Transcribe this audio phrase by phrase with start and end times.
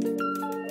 [0.00, 0.67] Vamos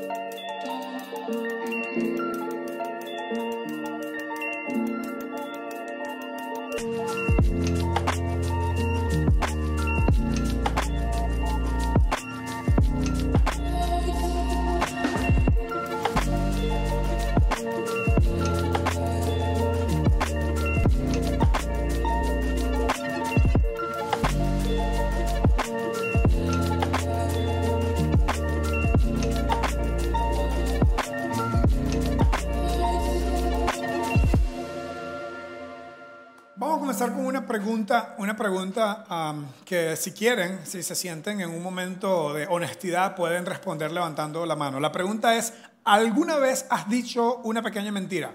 [36.97, 41.61] comenzar con una pregunta, una pregunta am, que si quieren, si se sienten en un
[41.61, 44.79] momento de honestidad, pueden responder levantando la mano.
[44.79, 48.33] La pregunta es, ¿alguna vez has dicho una pequeña mentira?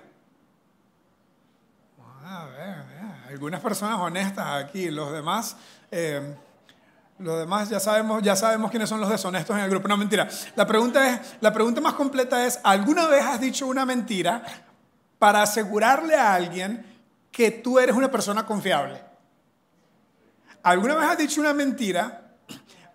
[2.25, 2.84] A ver,
[3.30, 5.56] algunas personas honestas aquí, los demás...
[5.91, 6.37] eh,
[7.19, 9.87] los demás ya sabemos, ya sabemos quiénes son los deshonestos en el grupo.
[9.87, 10.29] No, mentira.
[10.56, 14.42] La pregunta, es, la pregunta más completa es, ¿alguna vez has dicho una mentira
[15.20, 16.92] para asegurarle a alguien
[17.33, 19.02] que tú eres una persona confiable?
[20.62, 22.36] ¿Alguna vez has dicho una mentira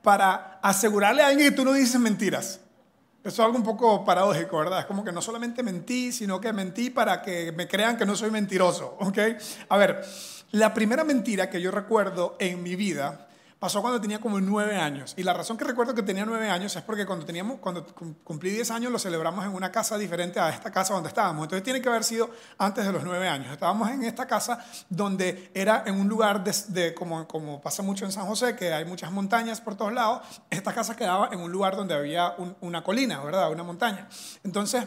[0.02, 2.62] para asegurarle a alguien que tú no dices mentiras?
[3.24, 4.80] Eso es algo un poco paradójico, ¿verdad?
[4.80, 8.16] Es como que no solamente mentí, sino que mentí para que me crean que no
[8.16, 9.18] soy mentiroso, ¿ok?
[9.68, 10.06] A ver,
[10.52, 13.27] la primera mentira que yo recuerdo en mi vida
[13.60, 15.14] pasó cuando tenía como nueve años.
[15.18, 18.14] Y la razón que recuerdo que tenía nueve años es porque cuando, teníamos, cuando cum-
[18.24, 21.44] cumplí diez años lo celebramos en una casa diferente a esta casa donde estábamos.
[21.44, 23.52] Entonces tiene que haber sido antes de los nueve años.
[23.52, 28.12] Estábamos en esta casa donde era en un lugar de, como, como pasa mucho en
[28.12, 30.22] San José, que hay muchas montañas por todos lados.
[30.50, 33.52] Esta casa quedaba en un lugar donde había un- una colina, ¿verdad?
[33.52, 34.08] Una montaña.
[34.44, 34.86] Entonces...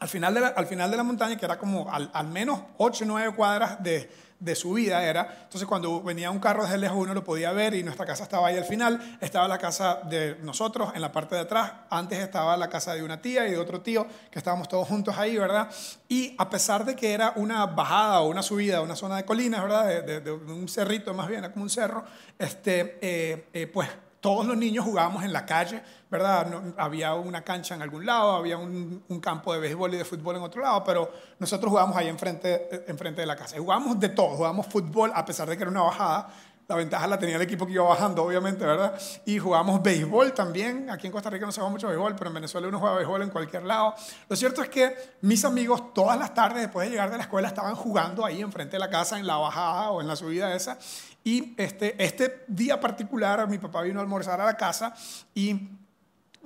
[0.00, 2.60] Al final, de la, al final de la montaña, que era como al, al menos
[2.78, 5.38] 8 o 9 cuadras de, de subida, era.
[5.44, 8.48] Entonces, cuando venía un carro desde lejos, uno lo podía ver y nuestra casa estaba
[8.48, 9.18] ahí al final.
[9.20, 11.72] Estaba la casa de nosotros en la parte de atrás.
[11.88, 15.16] Antes estaba la casa de una tía y de otro tío, que estábamos todos juntos
[15.16, 15.70] ahí, ¿verdad?
[16.08, 19.62] Y a pesar de que era una bajada o una subida, una zona de colinas,
[19.62, 19.86] ¿verdad?
[20.04, 22.04] De, de- un cerrito, más bien, era como un cerro,
[22.38, 23.88] este, eh, eh, pues
[24.24, 26.46] todos los niños jugábamos en la calle, ¿verdad?
[26.46, 30.36] No- había una cancha en algún lado, había un, campo de béisbol y de fútbol
[30.36, 33.56] en otro lado, pero nosotros jugábamos ahí enfrente, eh, enfrente de la casa.
[33.56, 36.28] Y jugábamos de todo, jugábamos fútbol, a pesar de que era una bajada.
[36.66, 38.98] La ventaja la tenía el equipo que iba bajando, obviamente, ¿verdad?
[39.26, 40.88] Y jugábamos béisbol también.
[40.88, 43.20] Aquí en Costa Rica no se juega mucho béisbol, pero en Venezuela uno juega béisbol
[43.20, 43.94] en cualquier lado.
[44.26, 47.48] Lo cierto es que mis amigos todas las tardes después de llegar de la escuela
[47.48, 50.78] estaban jugando ahí enfrente de la casa, en la bajada o en la subida esa.
[51.24, 54.94] Y este, este día particular, mi papá vino a almorzar a la casa
[55.34, 55.52] y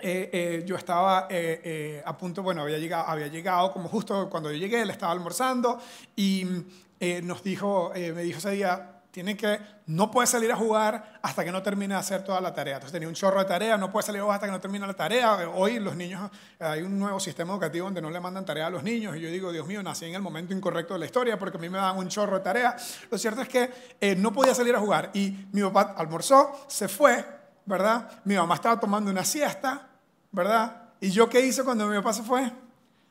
[0.00, 4.52] eh, eh, yo estaba eh, a punto, bueno, había llegado, había llegado como justo cuando
[4.52, 5.80] yo llegué, él estaba almorzando
[6.14, 6.46] y
[7.22, 11.50] nos dijo, me dijo ese día, tiene que, no puede salir a jugar hasta que
[11.50, 12.74] no termine de hacer toda la tarea.
[12.74, 15.50] Entonces tenía un chorro de tarea, no puede salir hasta que no termine la tarea.
[15.56, 16.30] Hoy los niños,
[16.60, 19.28] hay un nuevo sistema educativo donde no le mandan tarea a los niños y yo
[19.28, 21.78] digo, Dios mío, nací en el momento incorrecto de la historia porque a mí me
[21.78, 22.76] daban un chorro de tarea.
[23.10, 26.86] Lo cierto es que eh, no podía salir a jugar y mi papá almorzó, se
[26.86, 27.24] fue,
[27.66, 28.08] ¿verdad?
[28.22, 29.88] Mi mamá estaba tomando una siesta,
[30.30, 30.90] ¿verdad?
[31.00, 32.52] ¿Y yo qué hice cuando mi papá se fue?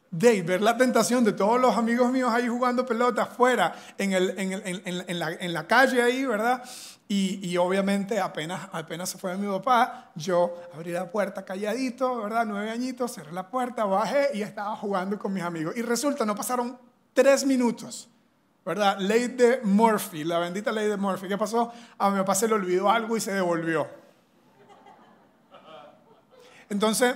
[0.10, 4.34] De ver la tentación de todos los amigos míos ahí jugando pelota afuera, en, el,
[4.40, 6.64] en, el- en la, en la calle ahí, ¿verdad?
[7.10, 12.46] Y, y obviamente apenas, apenas se fue mi papá, yo abrí la puerta calladito, ¿verdad?
[12.46, 15.76] Nueve añitos, cerré la puerta, bajé y estaba jugando con mis amigos.
[15.78, 16.78] Y resulta, no pasaron
[17.14, 18.10] tres minutos,
[18.66, 18.98] ¿verdad?
[19.00, 21.28] Ley de Murphy, la bendita ley de Murphy.
[21.28, 21.72] ¿Qué pasó?
[21.98, 23.88] A mi papá se le olvidó algo y se devolvió.
[26.70, 27.16] Entonces,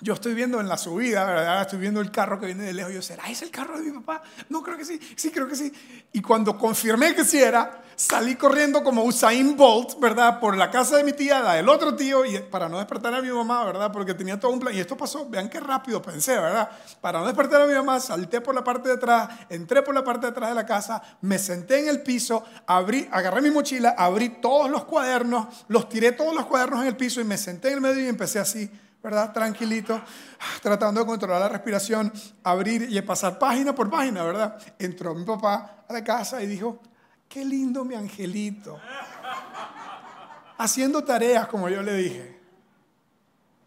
[0.00, 1.62] yo estoy viendo en la subida, ¿verdad?
[1.62, 2.92] Estoy viendo el carro que viene de lejos.
[2.92, 4.22] Yo, ¿será ese el carro de mi papá?
[4.48, 5.00] No, creo que sí.
[5.16, 5.72] Sí, creo que sí.
[6.12, 10.38] Y cuando confirmé que sí era, salí corriendo como Usain Bolt, ¿verdad?
[10.38, 13.20] Por la casa de mi tía, la del otro tío, y para no despertar a
[13.20, 13.90] mi mamá, ¿verdad?
[13.90, 14.72] Porque tenía todo un plan.
[14.72, 16.70] Y esto pasó, vean qué rápido pensé, ¿verdad?
[17.00, 20.04] Para no despertar a mi mamá, salté por la parte de atrás, entré por la
[20.04, 23.96] parte de atrás de la casa, me senté en el piso, abrí, agarré mi mochila,
[23.98, 27.68] abrí todos los cuadernos, los tiré todos los cuadernos en el piso y me senté
[27.68, 28.70] en el medio y empecé así.
[29.02, 29.32] ¿Verdad?
[29.32, 30.00] Tranquilito,
[30.62, 32.12] tratando de controlar la respiración,
[32.42, 34.58] abrir y pasar página por página, ¿verdad?
[34.78, 36.80] Entró mi papá a la casa y dijo,
[37.28, 38.78] qué lindo mi angelito.
[40.58, 42.40] Haciendo tareas, como yo le dije.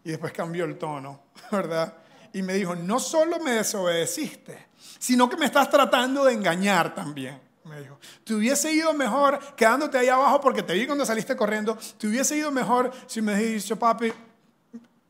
[0.04, 1.94] Y después cambió el tono, ¿verdad?
[2.32, 4.68] Y me dijo, no solo me desobedeciste,
[4.98, 7.40] sino que me estás tratando de engañar también.
[7.64, 11.78] Me dijo, te hubiese ido mejor quedándote ahí abajo porque te vi cuando saliste corriendo.
[11.96, 14.12] Te hubiese ido mejor si me hubiese dicho, papi,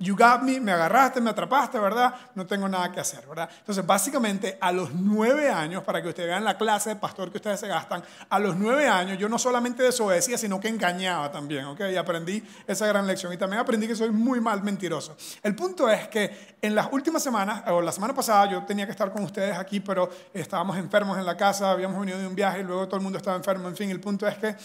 [0.03, 2.13] You got me, me agarraste, me atrapaste, ¿verdad?
[2.35, 3.49] No tengo nada que hacer, ¿verdad?
[3.59, 7.39] Entonces, básicamente, a los nueve años, para que ustedes vean la clase de pastor que
[7.39, 11.67] ustedes se gastan, a los nueve años yo no solamente desobedecía, sino que engañaba también,
[11.67, 11.81] ¿ok?
[11.93, 13.33] Y aprendí esa gran lección.
[13.33, 15.17] Y también aprendí que soy muy mal mentiroso.
[15.43, 18.93] El punto es que en las últimas semanas, o la semana pasada, yo tenía que
[18.93, 22.61] estar con ustedes aquí, pero estábamos enfermos en la casa, habíamos venido de un viaje
[22.61, 23.69] y luego todo el mundo estaba enfermo.
[23.69, 24.57] En fin, el punto es que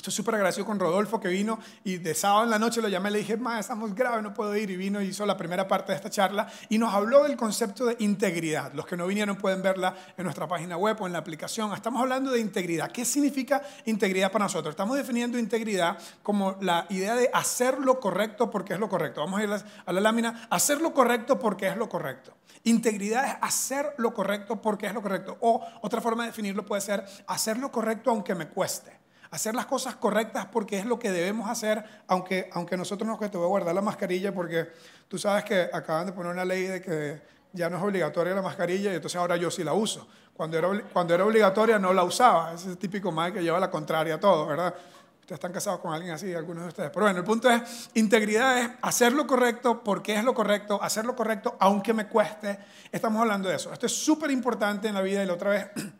[0.00, 3.10] Estoy súper agradecido con Rodolfo que vino y de sábado en la noche lo llamé,
[3.10, 4.70] le dije, ma, estamos graves, no puedo ir.
[4.70, 7.84] Y vino y hizo la primera parte de esta charla y nos habló del concepto
[7.84, 8.72] de integridad.
[8.72, 11.70] Los que no vinieron pueden verla en nuestra página web o en la aplicación.
[11.74, 12.90] Estamos hablando de integridad.
[12.90, 14.72] ¿Qué significa integridad para nosotros?
[14.72, 19.20] Estamos definiendo integridad como la idea de hacer lo correcto porque es lo correcto.
[19.20, 19.50] Vamos a ir
[19.84, 22.32] a la lámina, hacer lo correcto porque es lo correcto.
[22.64, 25.36] Integridad es hacer lo correcto porque es lo correcto.
[25.42, 28.98] O otra forma de definirlo puede ser hacer lo correcto aunque me cueste
[29.30, 33.28] hacer las cosas correctas porque es lo que debemos hacer, aunque, aunque nosotros nos que
[33.28, 34.68] te voy a guardar la mascarilla porque
[35.08, 37.22] tú sabes que acaban de poner una ley de que
[37.52, 40.06] ya no es obligatoria la mascarilla y entonces ahora yo sí la uso.
[40.34, 42.54] Cuando era, cuando era obligatoria no la usaba.
[42.54, 44.74] Ese es típico mal que lleva la contraria a todo, ¿verdad?
[45.20, 46.90] Ustedes están casados con alguien así, algunos de ustedes.
[46.90, 51.04] Pero bueno, el punto es, integridad es hacer lo correcto porque es lo correcto, hacer
[51.04, 52.58] lo correcto aunque me cueste.
[52.90, 53.72] Estamos hablando de eso.
[53.72, 55.66] Esto es súper importante en la vida y la otra vez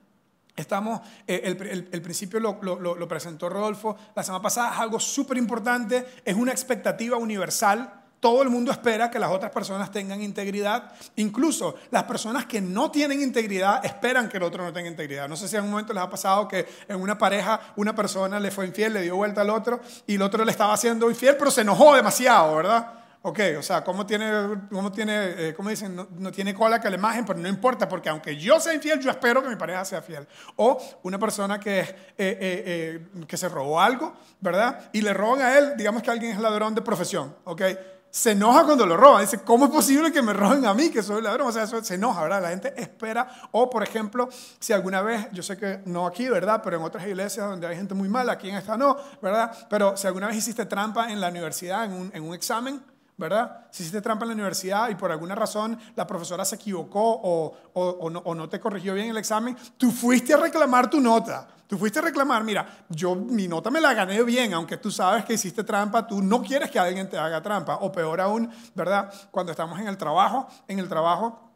[0.56, 6.34] Estamos, eh, el, principio lo, presentó Rodolfo la semana pasada, es algo súper importante, es
[6.34, 7.94] una expectativa universal.
[8.18, 10.92] Todo el mundo espera que las otras personas tengan integridad.
[11.16, 15.26] Incluso las personas que no tienen integridad esperan que el otro no tenga integridad.
[15.26, 18.38] No sé si en un momento les ha pasado que en una pareja una persona
[18.38, 21.36] le fue infiel, le dio vuelta al otro y el otro le estaba haciendo infiel,
[21.38, 22.99] pero se enojó demasiado, ¿verdad?
[23.22, 24.30] Ok, o sea, ¿cómo tiene,
[24.70, 25.94] cómo tiene, eh, cómo dicen?
[25.94, 29.10] No, tiene cola que la imagen, pero no importa, porque aunque yo sea infiel, yo
[29.10, 30.26] espero que mi pareja sea fiel.
[30.56, 34.88] O una persona que, eh, eh, que se robó algo, ¿verdad?
[34.94, 37.62] Y le roban a él, digamos que alguien es ladrón de profesión, ¿ok?
[38.08, 39.20] Se enoja cuando lo roban.
[39.20, 41.48] Dice, ¿cómo es posible que me roben a mí, que soy ladrón?
[41.48, 42.40] O sea, eso se enoja, ¿verdad?
[42.40, 43.28] La gente espera.
[43.52, 46.62] O, por ejemplo, si alguna vez, yo sé que no aquí, ¿verdad?
[46.64, 49.54] Pero en otras iglesias donde hay gente muy mala, aquí en esta no, ¿verdad?
[49.68, 52.82] Pero si alguna vez hiciste trampa en la universidad, en un, en un examen,
[53.20, 53.66] ¿verdad?
[53.70, 57.54] Si hiciste trampa en la universidad y por alguna razón la profesora se equivocó o,
[57.74, 61.46] o, no, no, te corrigió bien el examen, tú fuiste a reclamar tu nota.
[61.66, 65.24] Tú fuiste a reclamar, mira, yo mi nota me la gané bien, aunque tú sabes
[65.24, 67.76] que hiciste trampa, tú no quieres que alguien te haga trampa.
[67.82, 69.12] O peor aún, ¿verdad?
[69.30, 71.49] Cuando estamos en el trabajo, en el trabajo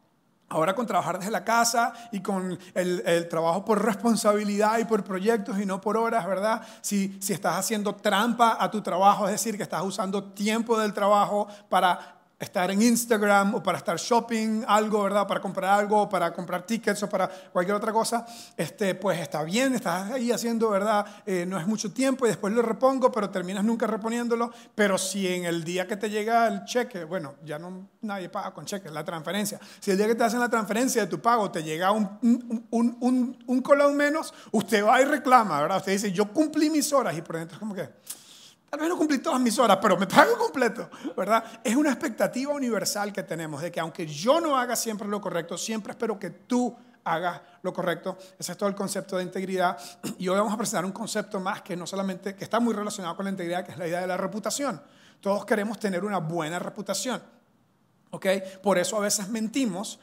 [0.47, 5.59] Ahora con trabajar desde la casa y con el, trabajo por responsabilidad y por proyectos
[5.59, 6.61] y no por horas, ¿verdad?
[6.81, 10.93] Si, si estás haciendo trampa a tu trabajo, es decir, que estás usando tiempo del
[10.93, 15.27] trabajo para estar en Instagram o para estar shopping algo, ¿verdad?
[15.27, 18.25] Para comprar algo, para comprar tickets o para cualquier otra cosa,
[18.57, 21.05] este, pues está bien, estás ahí haciendo, ¿verdad?
[21.25, 24.51] Eh, no es mucho tiempo y después lo repongo, pero terminas nunca reponiéndolo.
[24.73, 28.53] Pero si en el día que te llega el cheque, bueno, ya no nadie paga
[28.53, 29.59] con cheque, la transferencia.
[29.79, 32.97] Si el día que te hacen la transferencia de tu pago te llega un, un,
[32.99, 35.77] un, un colón menos, usted va y reclama, ¿verdad?
[35.77, 37.89] Usted dice, yo cumplí mis horas y por dentro es como que
[38.69, 41.43] Tal vez no cumplí todas mis horas, pero me pago completo, ¿verdad?
[41.63, 45.57] Es una expectativa universal que tenemos de que aunque yo no haga siempre lo correcto,
[45.57, 46.75] siempre espero que tú
[47.05, 48.17] hagas lo correcto.
[48.37, 49.77] Ese es todo el concepto de integridad.
[50.17, 53.15] Y hoy vamos a presentar un concepto más que no solamente, que está muy relacionado
[53.15, 54.81] con la integridad, que es la idea de la reputación.
[55.21, 57.21] Todos queremos tener una buena reputación.
[58.11, 58.25] ¿Ok?
[58.61, 59.99] Por eso a veces mentimos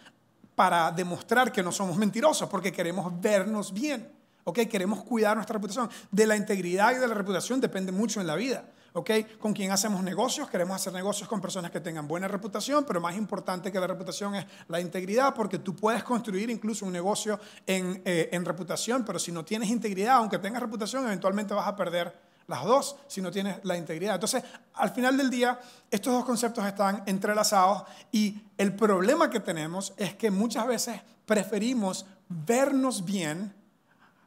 [0.54, 4.21] para demostrar que no somos mentirosos, porque queremos vernos bien.
[4.44, 4.60] ¿Ok?
[4.70, 5.88] Queremos cuidar nuestra reputación.
[6.10, 9.10] De la integridad y de la reputación depende mucho en la vida, ¿ok?
[9.38, 13.16] Con quién hacemos negocios, queremos hacer negocios con personas que tengan buena reputación, pero más
[13.16, 18.02] importante que la reputación es la integridad, porque tú puedes construir incluso un negocio en,
[18.04, 22.32] eh, en reputación, pero si no tienes integridad, aunque tengas reputación, eventualmente vas a perder
[22.48, 24.14] las dos si no tienes la integridad.
[24.14, 24.42] Entonces,
[24.74, 25.58] al final del día,
[25.90, 32.04] estos dos conceptos están entrelazados y el problema que tenemos es que muchas veces preferimos
[32.28, 33.54] vernos bien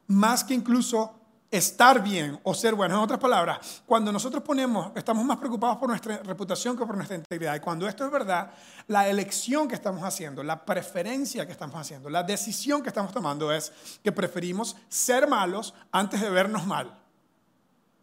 [0.06, 1.16] más que incluso
[1.50, 2.96] estar bien o ser bueno.
[2.96, 7.16] En otras palabras, cuando nosotros ponemos, estamos más preocupados por nuestra reputación que por nuestra
[7.16, 7.54] integridad.
[7.54, 8.50] Y cuando esto es verdad,
[8.88, 13.52] la elección que estamos haciendo, la preferencia que estamos haciendo, la decisión que estamos tomando
[13.52, 13.72] es
[14.02, 16.98] que preferimos ser malos antes de vernos mal.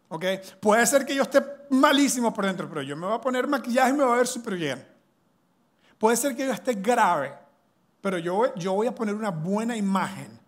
[0.10, 0.26] ¿Ok?
[0.60, 3.90] Puede ser que yo esté malísimo por dentro, pero yo me voy a poner maquillaje
[3.90, 4.88] y me voy a ver súper bien.
[5.98, 7.34] Puede ser que yo esté grave,
[8.00, 10.43] pero yo, yo voy a poner una buena imagen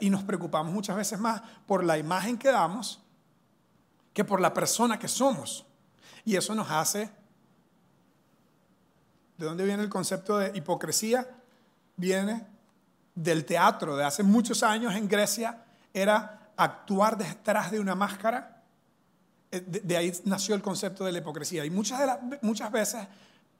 [0.00, 3.00] y nos preocupamos muchas veces más por la imagen que damos
[4.12, 5.66] que por la persona que somos.
[6.24, 7.10] Y eso nos hace...
[9.36, 11.26] ¿De dónde viene el concepto de hipocresía?
[11.96, 12.46] Viene
[13.14, 15.64] del teatro de hace muchos años en Grecia.
[15.94, 18.62] Era actuar detrás de una máscara.
[19.50, 21.64] Eh, de, ahí nació el concepto de la hipocresía.
[21.64, 23.06] Y muchas, de las, muchas veces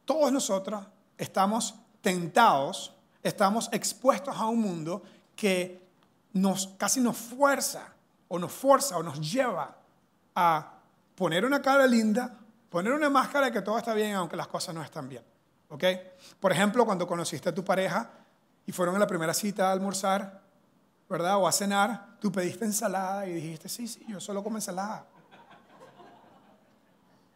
[0.05, 0.85] todos nosotros
[1.17, 5.03] estamos tentados, estamos expuestos a un mundo
[5.35, 5.90] que
[6.33, 7.93] nos, casi nos fuerza
[8.29, 9.77] o nos fuerza o nos lleva
[10.35, 10.75] a
[11.15, 14.75] poner una cara linda, poner una máscara de que todo está bien aunque las cosas
[14.75, 15.25] no están bien.
[15.69, 15.85] ¿Ok?
[16.41, 18.11] Por ejemplo, cuando conociste a tu pareja
[18.67, 20.41] y fueron a la primera cita a almorzar,
[21.09, 21.37] ¿verdad?
[21.39, 25.07] O a cenar, tú pediste ensalada y dijiste, sí, sí, yo solo como ensalada.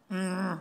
[0.08, 0.54] Mm.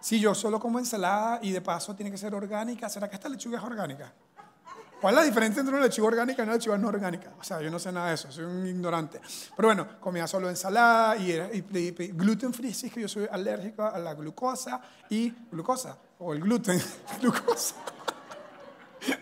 [0.00, 2.88] Sí, yo solo como ensalada y de paso tiene que ser orgánica.
[2.88, 4.12] ¿Será que esta lechuga es orgánica?
[5.00, 7.32] ¿Cuál es la diferencia entre una lechuga orgánica y una lechuga no orgánica?
[7.38, 9.20] O sea, yo no sé nada de eso, soy un ignorante.
[9.54, 11.60] Pero bueno, comía solo ensalada y,
[12.12, 16.82] gluten free, sí que yo soy alérgico a la glucosa y glucosa, o el gluten,
[17.20, 17.76] glucosa.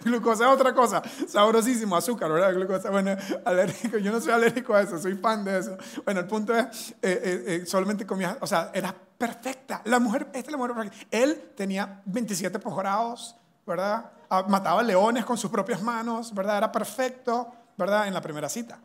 [0.02, 2.54] Glucosa es otra cosa, sabrosísimo, azúcar, ¿verdad?
[2.54, 3.14] Glucosa, bueno,
[3.44, 5.76] alérgico, yo no soy alérgico a eso, soy fan de eso.
[6.06, 9.82] Bueno, el punto es, eh, eh, eh, solamente comía, o sea, era perfecta.
[9.84, 11.06] La mujer, esta es la mujer perfecta.
[11.10, 14.10] Él tenía 27 posgrados, ¿verdad?
[14.30, 16.58] Ah, mataba leones con sus propias manos, ¿verdad?
[16.58, 18.06] Era perfecto, ¿verdad?
[18.06, 18.78] En la primera cita,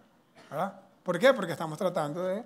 [0.49, 0.73] ¿verdad?
[1.03, 1.33] ¿Por qué?
[1.33, 2.43] Porque estamos tratando de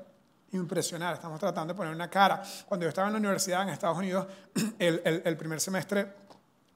[0.51, 2.41] impresionar, estamos tratando de poner una cara.
[2.67, 4.27] Cuando yo estaba en la universidad en Estados Unidos,
[4.79, 6.25] el, el, primer semestre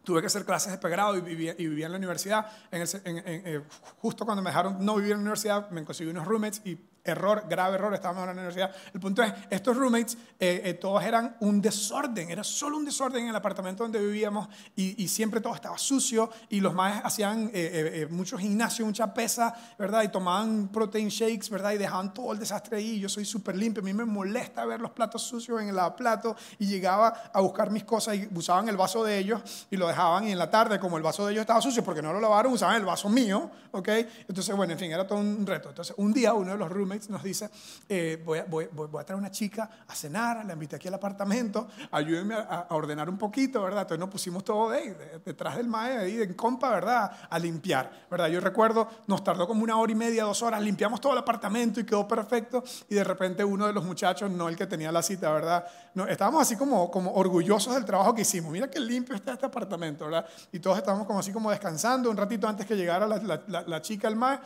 [0.03, 2.47] tuve que hacer clases de pregrado y vivía, y vivía en la universidad.
[2.71, 3.61] En eh,
[4.01, 7.45] justo cuando me dejaron no vivir en la universidad, me conseguí unos roommates y error,
[7.49, 8.71] grave error, estábamos en la universidad.
[8.93, 13.23] El punto es, estos roommates, eh, eh, todos eran un desorden, era solo un desorden
[13.23, 18.07] en el apartamento donde vivíamos y, siempre todo estaba sucio y los más hacían eh,
[18.11, 20.03] mucho gimnasio, mucha pesa, ¿verdad?
[20.03, 21.71] Y tomaban protein shakes, ¿verdad?
[21.71, 22.99] Y dejaban todo el desastre ahí.
[22.99, 26.35] Yo soy súper limpio, a mí me molesta ver los platos sucios en el lavaplato
[26.59, 29.41] y llegaba a buscar mis cosas y usaban el vaso de ellos
[29.71, 32.01] y lo dejaban y en la tarde, como el vaso de ellos estaba sucio porque
[32.01, 33.89] no lo lavaron, usaban el vaso mío, ¿ok?
[34.27, 35.69] Entonces, bueno, en fin, era todo un reto.
[35.69, 37.49] Entonces, un día uno de los roommates nos dice,
[37.87, 38.67] eh, voy, a, voy,
[38.99, 43.17] a traer una chica a cenar, la invité aquí al apartamento, ayúdenme a, ordenar un
[43.17, 43.81] poquito, ¿verdad?
[43.81, 47.11] Entonces nos pusimos todo de, detrás del mae, ahí en compa, ¿verdad?
[47.29, 48.27] A limpiar, ¿verdad?
[48.27, 51.79] Yo recuerdo, nos tardó como una hora y media, dos horas, limpiamos todo el apartamento
[51.79, 55.01] y quedó perfecto y de repente uno de los muchachos, no el que tenía la
[55.01, 55.65] cita, ¿verdad?
[55.93, 58.51] No, estábamos así como, como orgullosos del trabajo que hicimos.
[58.51, 60.25] Mira qué limpio está este apartamento, ¿verdad?
[60.51, 64.07] Y todos estábamos como así como descansando un ratito antes que llegara la, la, chica,
[64.07, 64.39] el mae.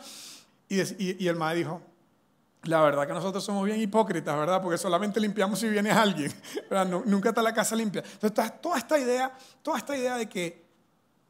[0.68, 1.80] Y, y, y el mae dijo,
[2.64, 4.60] la verdad que nosotros somos bien hipócritas, ¿verdad?
[4.62, 6.32] Porque solamente limpiamos si viene alguien,
[6.70, 7.02] ¿verdad?
[7.04, 8.02] nunca está la casa limpia.
[8.20, 10.63] Entonces, toda esta idea, toda esta idea de que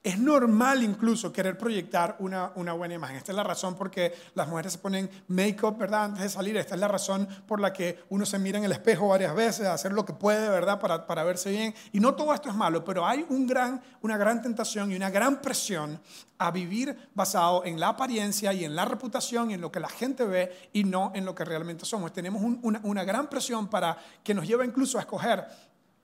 [0.05, 3.17] es normal incluso querer proyectar una, una, buena imagen.
[3.17, 6.05] Esta es la razón por que las mujeres se ponen make-up, ¿verdad?
[6.05, 6.59] Antes de salir.
[6.59, 9.67] Esta es la razón por la que uno se mira en el espejo varias veces,
[9.67, 10.79] hacer lo que puede, ¿verdad?
[10.79, 11.75] Para, para verse bien.
[11.91, 15.09] Y no todo esto es malo, pero hay un gran, una gran tentación y una
[15.09, 15.99] gran presión
[16.37, 19.89] a vivir basado en la apariencia y en la reputación y en lo que la
[19.89, 22.13] gente ve y no en lo que realmente somos.
[22.13, 25.47] Tenemos una, una gran presión para que nos lleva incluso a escoger,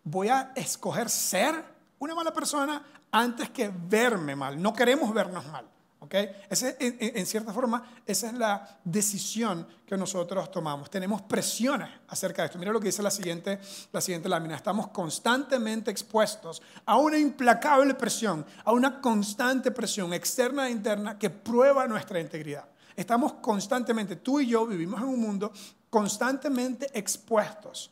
[0.04, 4.60] voy a escoger ser una mala persona antes que verme mal.
[4.60, 5.66] No queremos vernos mal.
[6.00, 6.30] ¿okay?
[6.48, 10.90] Ese, en, cierta forma, esa es la decisión que nosotros tomamos.
[10.90, 12.58] Tenemos presiones acerca de esto.
[12.58, 13.58] Mira lo que dice la siguiente,
[13.92, 14.56] la siguiente lámina.
[14.56, 21.30] Estamos constantemente expuestos a una implacable presión, a una constante presión externa e interna que
[21.30, 22.64] prueba nuestra integridad.
[22.96, 25.52] Estamos constantemente, tú y yo vivimos en un mundo
[25.88, 27.90] constantemente expuestos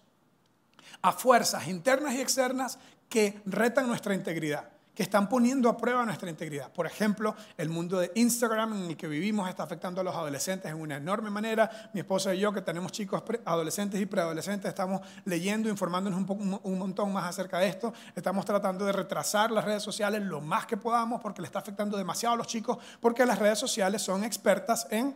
[1.03, 4.69] a fuerzas internas y externas que retan nuestra integridad,
[4.99, 6.73] que están poniendo a prueba nuestra integridad.
[6.73, 10.73] Por ejemplo, el mundo de Instagram en el que vivimos está afectando a los adolescentes
[10.73, 11.71] en una enorme manera.
[11.93, 16.79] Mi esposa y yo, que tenemos chicos adolescentes y preadolescentes, estamos leyendo, informándonos un, un
[16.81, 17.95] montón más acerca de esto.
[18.17, 21.97] Estamos tratando de retrasar las redes sociales lo más que podamos porque le está afectando
[21.97, 25.15] demasiado a los chicos, porque las redes sociales son expertas en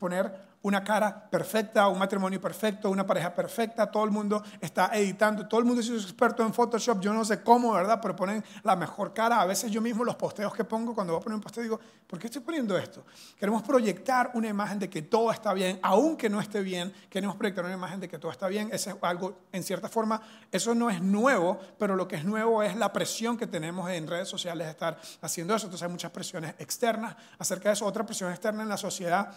[0.00, 0.34] poner
[0.66, 5.60] una cara perfecta, un matrimonio perfecto, una pareja perfecta, todo el mundo está editando, todo
[5.60, 8.00] el mundo es experto en Photoshop, yo no sé cómo, ¿verdad?
[8.02, 9.40] Pero ponen la mejor cara.
[9.40, 11.78] A veces yo mismo los posteos que pongo, cuando voy a poner un posteo, digo,
[12.08, 13.04] ¿por qué estoy poniendo esto?
[13.38, 17.64] Queremos proyectar una imagen de que todo está bien, aunque no esté bien, queremos proyectar
[17.64, 18.68] una imagen de que todo está bien.
[18.72, 20.20] Eso es algo, en cierta forma,
[20.50, 24.08] eso no es nuevo, pero lo que es nuevo es la presión que tenemos en
[24.08, 25.66] redes sociales de estar haciendo eso.
[25.66, 29.32] Entonces hay muchas presiones externas acerca de eso, otra presión externa en la sociedad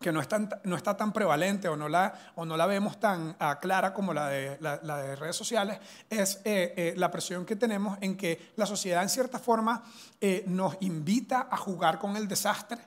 [0.00, 0.20] que no,
[0.64, 4.12] no está tan prevalente o no la, o no la vemos tan ah, clara como
[4.12, 5.78] la de, la, de, redes sociales,
[6.10, 9.82] es eh, eh, la presión que tenemos en que la sociedad en cierta forma
[10.20, 12.78] eh, nos invita a jugar con el desastre,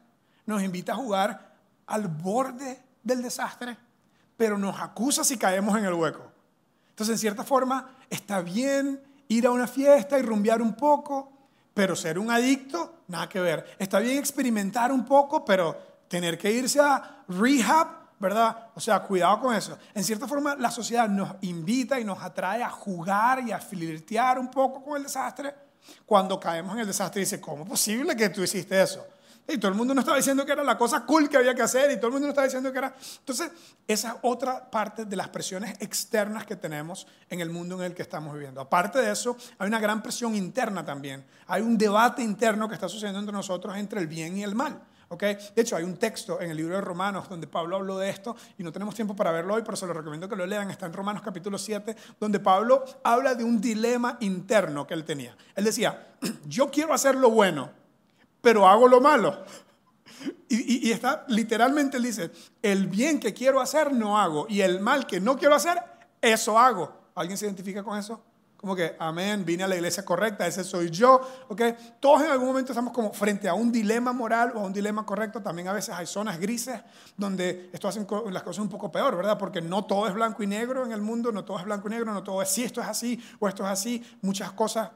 [0.46, 1.56] nos invita a jugar
[1.88, 3.75] al borde del desastre,
[4.38, 6.32] pero nos acusa si caemos en el hueco.
[6.92, 11.32] Entonces, en cierta forma, está bien ir a una fiesta y rumbear un poco,
[11.74, 13.75] pero ser un adicto, nada que ver.
[13.80, 17.88] Está bien experimentar un poco, pero tener que irse a rehab,
[18.20, 18.72] ¿verdad?
[18.75, 19.78] O sea, cuidado con eso.
[19.94, 24.38] En cierta forma, la sociedad nos invita y nos atrae a jugar y a flirtear
[24.38, 25.56] un poco con el desastre.
[26.06, 29.06] Cuando caemos en el desastre, dice, ¿cómo es posible que tú hiciste eso?
[29.51, 31.63] Y todo el mundo nos estaba diciendo que era la cosa cool que había que
[31.63, 32.94] hacer y todo el mundo nos estaba diciendo que era...
[33.18, 33.50] Entonces,
[33.88, 37.96] esa es otra parte de las presiones externas que tenemos en el mundo en el
[37.96, 38.62] que estamos viviendo.
[38.62, 41.25] Aparte de eso, hay una gran presión interna también.
[41.48, 44.80] Hay un debate interno que está sucediendo entre nosotros entre el bien y el mal.
[45.12, 45.38] ¿Okay?
[45.56, 48.36] De hecho, hay un texto en el libro de Romanos donde Pablo habló de esto
[48.60, 50.70] y no tenemos tiempo para verlo hoy, pero se lo recomiendo que lo lean.
[50.70, 55.36] Está en Romanos capítulo 7, donde Pablo habla de un dilema interno que él tenía.
[55.56, 56.13] Él decía,
[56.46, 57.72] yo quiero hacer lo bueno,
[58.42, 59.44] pero hago lo malo.
[60.50, 65.06] Y, está, literalmente él dice, el bien que quiero hacer no hago y el mal
[65.06, 65.78] que no quiero hacer,
[66.22, 66.92] eso hago.
[67.16, 68.22] ¿Alguien se identifica con eso?
[68.60, 71.62] Como que, amén, vine a la iglesia correcta, ese soy yo, ¿ok?
[72.01, 75.06] Todos en algún momento estamos como frente a un dilema moral o a un dilema
[75.06, 75.42] correcto.
[75.42, 76.82] También a veces hay zonas grises
[77.16, 79.38] donde esto hace las cosas un poco peor, ¿verdad?
[79.38, 81.92] Porque no todo es blanco y negro en el mundo, no todo es blanco y
[81.92, 84.04] negro, no todo es si esto es así o esto es así.
[84.22, 84.89] Muchas cosas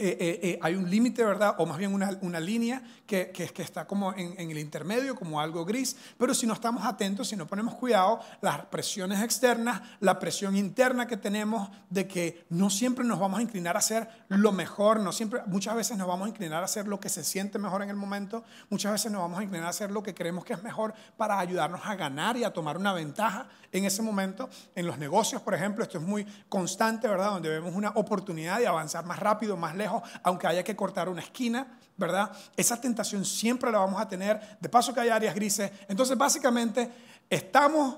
[0.00, 1.54] eh, eh, eh, hay un límite, ¿verdad?
[1.58, 5.14] O más bien una, una línea que, que, que, está como en, en, el intermedio,
[5.14, 5.96] como algo gris.
[6.16, 11.06] Pero si no estamos atentos, si no ponemos cuidado, las presiones externas, la presión interna
[11.06, 15.12] que tenemos de que no siempre nos vamos a inclinar a hacer lo mejor, no
[15.12, 17.90] siempre, muchas veces nos vamos a inclinar a hacer lo que se siente mejor en
[17.90, 20.62] el momento, muchas veces nos vamos a inclinar a hacer lo que creemos que es
[20.62, 24.48] mejor para ayudarnos a ganar y a tomar una ventaja en ese momento.
[24.74, 27.30] En los negocios, por ejemplo, esto es muy constante, ¿verdad?
[27.30, 29.87] Donde vemos una oportunidad de avanzar más rápido, más lejos
[30.22, 32.30] aunque haya que cortar una esquina, ¿verdad?
[32.56, 34.58] Esa tentación siempre la vamos a tener.
[34.60, 35.70] De paso que hay áreas grises.
[35.88, 36.90] Entonces, básicamente,
[37.28, 37.96] estamos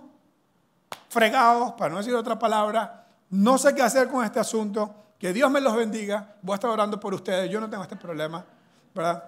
[1.08, 3.06] fregados, para no decir otra palabra.
[3.30, 4.94] No sé qué hacer con este asunto.
[5.18, 6.36] Que Dios me los bendiga.
[6.40, 7.50] Voy a estar orando por ustedes.
[7.50, 8.44] Yo no tengo este problema,
[8.94, 9.22] ¿verdad?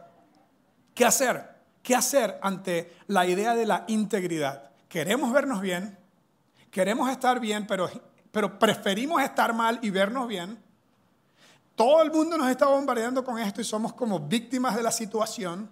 [0.94, 1.52] ¿Qué hacer?
[1.82, 4.70] ¿Qué hacer ante la idea de la integridad?
[4.88, 5.98] Queremos vernos bien,
[6.70, 7.90] queremos estar bien, pero,
[8.30, 10.62] pero preferimos estar mal y vernos bien.
[11.74, 15.70] Todo el mundo nos está bombardeando con esto y somos como víctimas de la situación.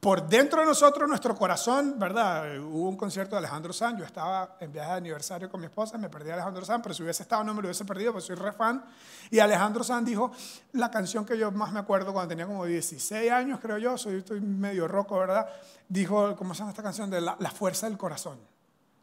[0.00, 2.60] Por dentro de nosotros, nuestro corazón, ¿verdad?
[2.60, 5.98] Hubo un concierto de Alejandro Sanz, yo estaba en viaje de aniversario con mi esposa,
[5.98, 8.28] me perdí a Alejandro Sanz, pero si hubiese estado no me lo hubiese perdido, porque
[8.28, 8.84] soy re fan.
[9.28, 10.30] Y Alejandro Sanz dijo
[10.74, 14.18] la canción que yo más me acuerdo cuando tenía como 16 años, creo yo, soy,
[14.18, 15.48] estoy medio roco, ¿verdad?
[15.88, 17.10] Dijo, ¿cómo se llama esta canción?
[17.10, 18.38] De la, fuerza del corazón.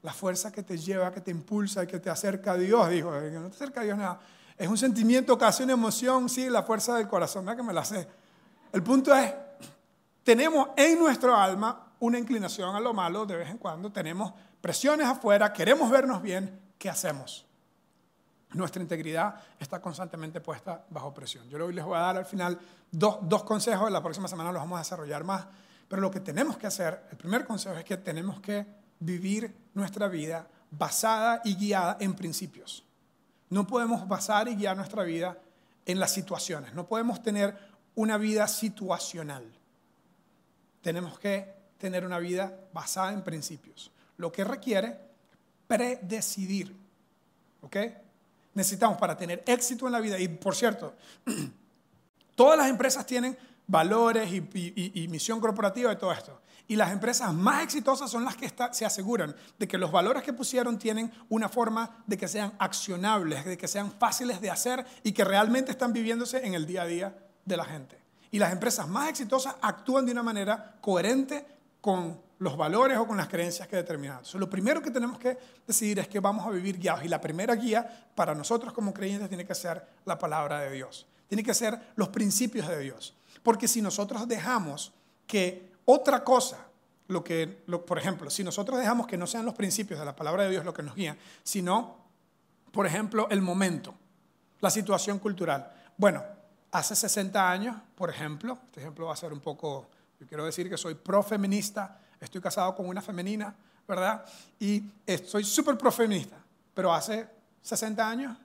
[0.01, 3.11] La fuerza que te lleva, que te impulsa y que te acerca a Dios, dijo,
[3.11, 4.21] no te acerca a Dios nada
[4.57, 7.83] es un sentimiento, casi una emoción, sí, la fuerza del corazón, ¿verdad que me la
[7.83, 8.07] sé?
[8.71, 9.33] El punto es,
[10.23, 15.07] tenemos en nuestro alma una inclinación a lo malo de vez en cuando, tenemos presiones
[15.07, 17.45] afuera, queremos vernos bien, ¿qué hacemos?
[18.53, 21.49] Nuestra integridad está constantemente puesta bajo presión.
[21.49, 22.57] Yo hoy les voy a dar al final
[22.89, 25.45] dos, dos consejos, la próxima semana los vamos a desarrollar más,
[25.89, 28.65] pero lo que tenemos que hacer, el primer consejo es que tenemos que
[28.99, 32.84] vivir nuestra vida basada y guiada en principios.
[33.49, 35.37] No podemos basar y guiar nuestra vida
[35.85, 36.73] en las situaciones.
[36.73, 37.57] No podemos tener
[37.95, 39.43] una vida situacional.
[40.81, 43.91] Tenemos que tener una vida basada en principios.
[44.17, 44.97] Lo que requiere
[45.67, 46.75] predecidir.
[47.61, 47.77] ¿Ok?
[48.53, 50.19] Necesitamos para tener éxito en la vida.
[50.19, 50.95] Y por cierto,
[52.35, 56.41] todas las empresas tienen valores y, misión corporativa y todo esto.
[56.67, 60.33] Y las empresas más exitosas son las que se aseguran de que los valores que
[60.33, 65.11] pusieron tienen una forma de que sean accionables, de que sean fáciles de hacer y
[65.11, 67.99] que realmente están viviéndose en el día a día de la gente.
[68.31, 71.45] Y las empresas más exitosas actúan de una manera coherente
[71.81, 74.21] con los valores o con las creencias que determinan.
[74.33, 77.05] lo primero que tenemos que decidir es que vamos a vivir guiados.
[77.05, 81.07] Y la primera guía para nosotros como creyentes tiene que ser la palabra de Dios.
[81.27, 83.15] Tiene que ser los principios de Dios.
[83.41, 84.93] Porque si nosotros dejamos
[85.27, 86.65] que otra cosa,
[87.07, 90.43] lo que, por ejemplo, si nosotros dejamos que no sean los principios de la palabra
[90.43, 91.97] de Dios lo que nos guía, sino,
[92.71, 93.93] por ejemplo, el momento,
[94.61, 95.71] la situación cultural.
[95.97, 96.23] Bueno,
[96.71, 99.87] hace 60 años, por ejemplo, este ejemplo va a ser un poco,
[100.19, 103.55] yo quiero decir que soy profeminista, estoy casado con una femenina,
[103.87, 104.25] ¿verdad?
[104.59, 104.83] Y
[105.25, 106.37] soy súper profeminista,
[106.73, 107.27] pero hace
[107.61, 108.37] 60 años,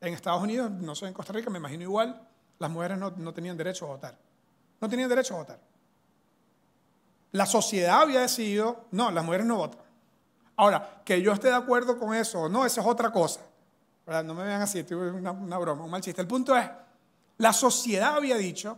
[0.00, 2.20] en Estados Unidos, no soy en Costa Rica, me imagino igual,
[2.58, 4.18] las mujeres no, no tenían derecho a votar.
[4.80, 5.60] No tenían derecho a votar.
[7.32, 9.80] La sociedad había decidido, no, las mujeres no votan.
[10.56, 13.40] Ahora, que yo esté de acuerdo con eso o no, eso es otra cosa.
[14.06, 16.20] No me vean así, estoy una, broma, un mal chiste.
[16.20, 16.68] El punto es,
[17.38, 18.76] la sociedad había dicho,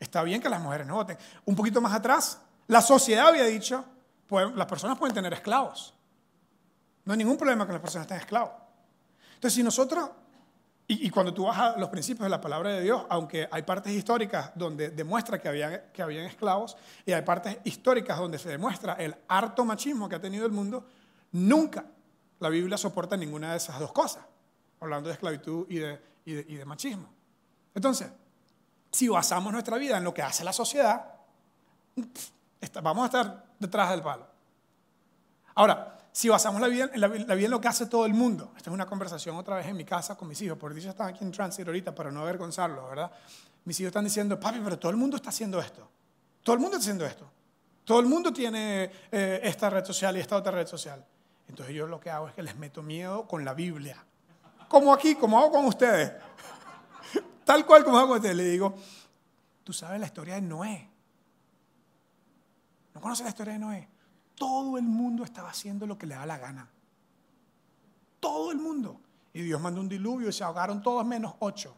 [0.00, 1.16] está bien que las mujeres no voten.
[1.44, 3.84] Un poquito más atrás, la sociedad había dicho,
[4.26, 5.94] pues, las personas pueden tener esclavos.
[7.04, 8.52] No hay ningún problema que las personas tengan esclavos.
[9.34, 10.10] Entonces, si nosotros
[10.86, 13.62] Y, y cuando tú vas a los principios de la palabra de Dios, aunque hay
[13.62, 18.50] partes históricas donde demuestra que había, que habían esclavos y hay partes históricas donde se
[18.50, 20.84] demuestra el harto machismo que ha tenido el mundo,
[21.32, 21.84] nunca
[22.40, 24.24] la Biblia soporta ninguna de esas dos cosas,
[24.80, 27.08] hablando de esclavitud y de, y de, y de machismo.
[27.74, 28.08] Entonces,
[28.92, 31.14] si basamos nuestra vida en lo que hace la sociedad,
[32.82, 34.26] vamos a estar detrás del palo.
[35.54, 38.52] Ahora, si basamos la vida, la, la vida en lo que hace todo el mundo,
[38.56, 41.08] esta es una conversación otra vez en mi casa con mis hijos, porque ellos están
[41.08, 43.10] aquí en Transit ahorita para no avergonzarlos, ¿verdad?
[43.64, 45.90] Mis hijos están diciendo, papi, pero todo el mundo está haciendo esto.
[46.44, 47.28] Todo el mundo está haciendo esto.
[47.84, 51.04] Todo el mundo tiene eh, esta red social y esta otra red social.
[51.48, 53.96] Entonces yo lo que hago es que les meto miedo con la Biblia.
[54.68, 56.12] Como aquí, como hago con ustedes.
[57.44, 58.36] Tal cual como hago con ustedes.
[58.36, 58.72] Le digo,
[59.64, 60.88] tú sabes la historia de Noé.
[62.94, 63.93] ¿No conoces la historia de Noé?
[64.36, 66.68] Todo el mundo estaba haciendo lo que le da la gana.
[68.20, 69.00] Todo el mundo.
[69.32, 71.76] Y Dios mandó un diluvio y se ahogaron todos menos ocho.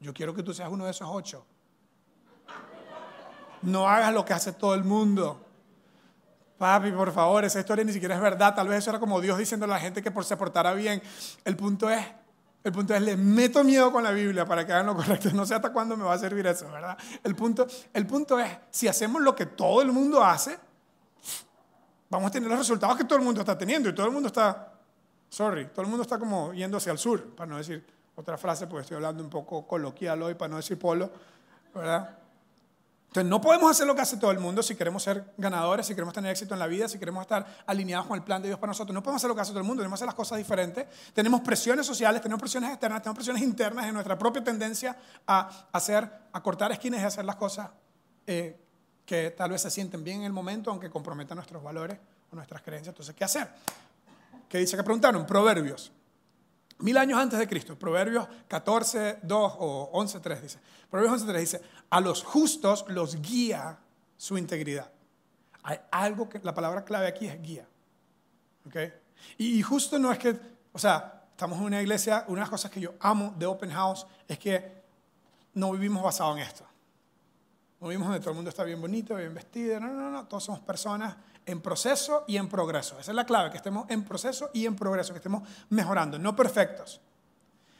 [0.00, 1.46] Yo quiero que tú seas uno de esos ocho.
[3.62, 5.40] No hagas lo que hace todo el mundo.
[6.58, 8.54] Papi, por favor, esa historia ni siquiera es verdad.
[8.54, 11.02] Tal vez eso era como Dios diciendo a la gente que por se portara bien.
[11.44, 12.06] El punto es,
[12.62, 15.30] el punto es, le meto miedo con la Biblia para que hagan lo correcto.
[15.32, 16.96] No sé hasta cuándo me va a servir eso, ¿verdad?
[17.22, 20.58] El punto, el punto es, si hacemos lo que todo el mundo hace,
[22.14, 23.88] vamos a tener los resultados que todo el mundo está teniendo.
[23.88, 24.72] Y todo el mundo está,
[25.28, 28.66] sorry, todo el mundo está como yendo hacia el sur, para no decir otra frase,
[28.66, 31.10] porque estoy hablando un poco coloquial hoy, para no decir polo,
[31.74, 32.18] ¿verdad?
[33.08, 35.94] Entonces, no podemos hacer lo que hace todo el mundo si queremos ser ganadores, si
[35.94, 38.58] queremos tener éxito en la vida, si queremos estar alineados con el plan de Dios
[38.58, 38.92] para nosotros.
[38.92, 40.86] No podemos hacer lo que hace todo el mundo, tenemos que hacer las cosas diferentes.
[41.12, 44.96] Tenemos presiones sociales, tenemos presiones externas, tenemos presiones internas en nuestra propia tendencia
[45.26, 47.70] a hacer, a cortar esquinas y hacer las cosas
[48.26, 48.63] eh,
[49.04, 51.98] que tal vez se sienten bien en el momento, aunque comprometan nuestros valores
[52.30, 52.92] o nuestras creencias.
[52.92, 53.48] Entonces, ¿qué hacer?
[54.48, 55.26] ¿Qué dice que preguntaron?
[55.26, 55.92] Proverbios.
[56.78, 60.58] Mil años antes de Cristo, Proverbios 14, 2 o 11, 3 dice.
[60.90, 63.78] Proverbios 11, 3 dice, a los justos los guía
[64.16, 64.90] su integridad.
[65.62, 67.66] Hay algo que, la palabra clave aquí es guía.
[68.66, 68.76] ¿Ok?
[69.38, 70.38] Y, y justo no es que,
[70.72, 73.70] o sea, estamos en una iglesia, una de las cosas que yo amo de Open
[73.70, 74.82] House es que
[75.54, 76.64] no vivimos basado en esto.
[77.84, 79.78] No vivimos donde todo el mundo está bien bonito, bien vestido.
[79.78, 82.98] No, no, no, todos somos personas en proceso y en progreso.
[82.98, 86.34] Esa es la clave, que estemos en proceso y en progreso, que estemos mejorando, no
[86.34, 87.02] perfectos.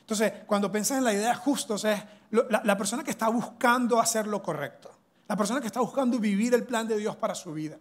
[0.01, 1.99] Entonces, cuando piensas en la idea de justos, es
[2.33, 4.91] la, la, persona que está buscando hacer lo correcto,
[5.27, 7.79] la persona que está buscando vivir el plan de Dios para su vida,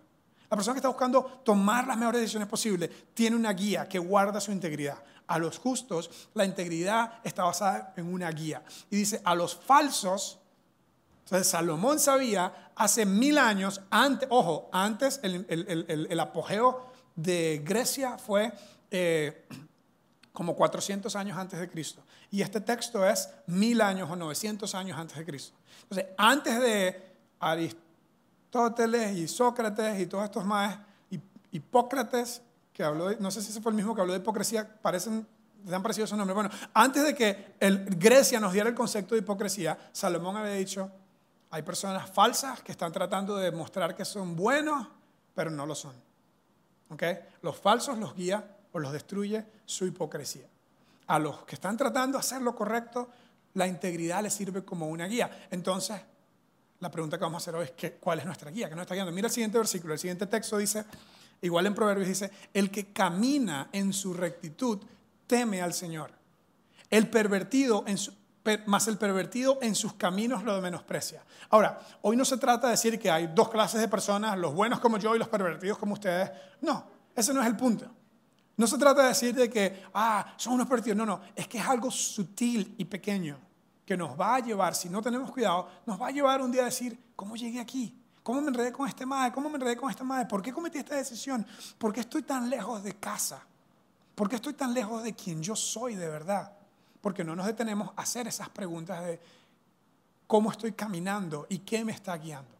[0.49, 4.39] la persona que está buscando tomar las mejores decisiones posibles, tiene una guía que guarda
[4.39, 5.03] su integridad.
[5.27, 8.63] A los justos, la integridad está basada en una guía.
[8.89, 10.39] Y dice, a los falsos,
[11.23, 18.51] entonces Salomón sabía hace mil años, antes, ojo, antes el, apogeo de Grecia fue
[18.91, 19.47] eh,
[20.33, 22.03] como 400 años antes de Cristo.
[22.29, 25.55] Y este texto es mil años o 900 años antes de Cristo.
[25.83, 27.01] Entonces, antes de
[27.39, 30.79] Aristóteles y Sócrates y todos estos más,
[31.51, 32.41] Hipócrates,
[32.73, 35.27] que habló, de, no sé si ese fue el mismo que habló de hipocresía, parecen,
[35.71, 36.33] han parecido esos nombres.
[36.33, 37.53] Bueno, antes de que
[37.95, 40.89] Grecia nos diera el concepto de hipocresía, Salomón había dicho,
[41.53, 44.87] hay personas falsas que están tratando de demostrar que son buenos,
[45.35, 45.93] pero no lo son.
[46.89, 47.19] ¿Okay?
[47.43, 50.47] Los falsos los guía o los destruye su hipocresía.
[51.05, 53.07] A los que están tratando de hacer lo correcto,
[53.53, 55.47] la integridad les sirve como una guía.
[55.51, 56.01] Entonces,
[56.79, 58.67] la pregunta que vamos a hacer hoy es ¿cuál es nuestra guía?
[58.67, 59.11] ¿Qué nos está guiando?
[59.11, 59.93] Mira el siguiente versículo.
[59.93, 60.85] El siguiente texto dice,
[61.43, 64.79] igual en Proverbios dice, el que camina en su rectitud
[65.27, 66.09] teme al Señor.
[66.89, 68.11] El pervertido en su,
[68.65, 71.23] más el pervertido en sus caminos lo menosprecia.
[71.49, 74.79] Ahora, hoy no se trata de decir que hay dos clases de personas, los buenos
[74.79, 76.31] como yo y los pervertidos como ustedes.
[76.61, 77.85] No, ese no es el punto.
[78.55, 80.97] No se trata de decir de que, ah, son unos pervertidos.
[80.97, 83.37] No, no, es que es algo sutil y pequeño
[83.85, 86.61] que nos va a llevar, si no tenemos cuidado, nos va a llevar un día
[86.61, 87.97] a decir, ¿cómo llegué aquí?
[88.21, 89.33] ¿Cómo me enredé con este madre?
[89.33, 90.25] ¿Cómo me enredé con esta madre?
[90.25, 91.45] ¿Por qué cometí esta decisión?
[91.77, 93.45] ¿Por qué estoy tan lejos de casa?
[94.15, 96.53] ¿Por qué estoy tan lejos de quien yo soy de verdad?
[97.03, 99.19] Porque no nos detenemos a hacer esas preguntas de
[100.25, 102.55] cómo estoy caminando y qué me está guiando.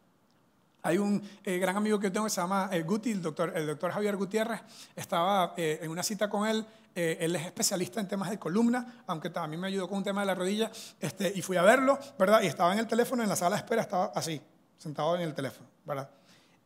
[0.82, 3.54] Hay un eh, gran amigo que yo tengo que se llama eh, Guti, el doctor,
[3.56, 4.60] el doctor Javier Gutiérrez.
[4.94, 6.66] Estaba eh, en una cita con él.
[6.94, 10.28] Él es especialista en temas de columna, aunque también me ayudó con un tema de
[10.28, 10.70] la rodilla.
[11.00, 12.44] Este, y fui a verlo, ¿verdad?
[12.44, 14.40] Y estaba en el teléfono, en la sala de espera, estaba así,
[14.78, 16.08] sentado en el teléfono, ¿verdad?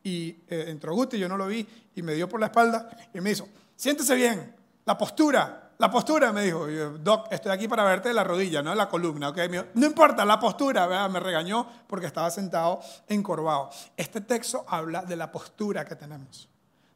[0.04, 3.32] Y entró Guti, yo no lo vi, y me dio por la espalda y me
[3.32, 6.66] hizo, siéntese bien, la postura, la postura, me dijo,
[7.00, 9.30] Doc, estoy aquí para verte la rodilla, no la columna.
[9.30, 9.48] ¿okay?
[9.48, 11.10] Me dijo, no importa, la postura, ¿verdad?
[11.10, 13.70] me regañó porque estaba sentado encorvado.
[13.96, 16.50] Este texto habla de la postura que tenemos,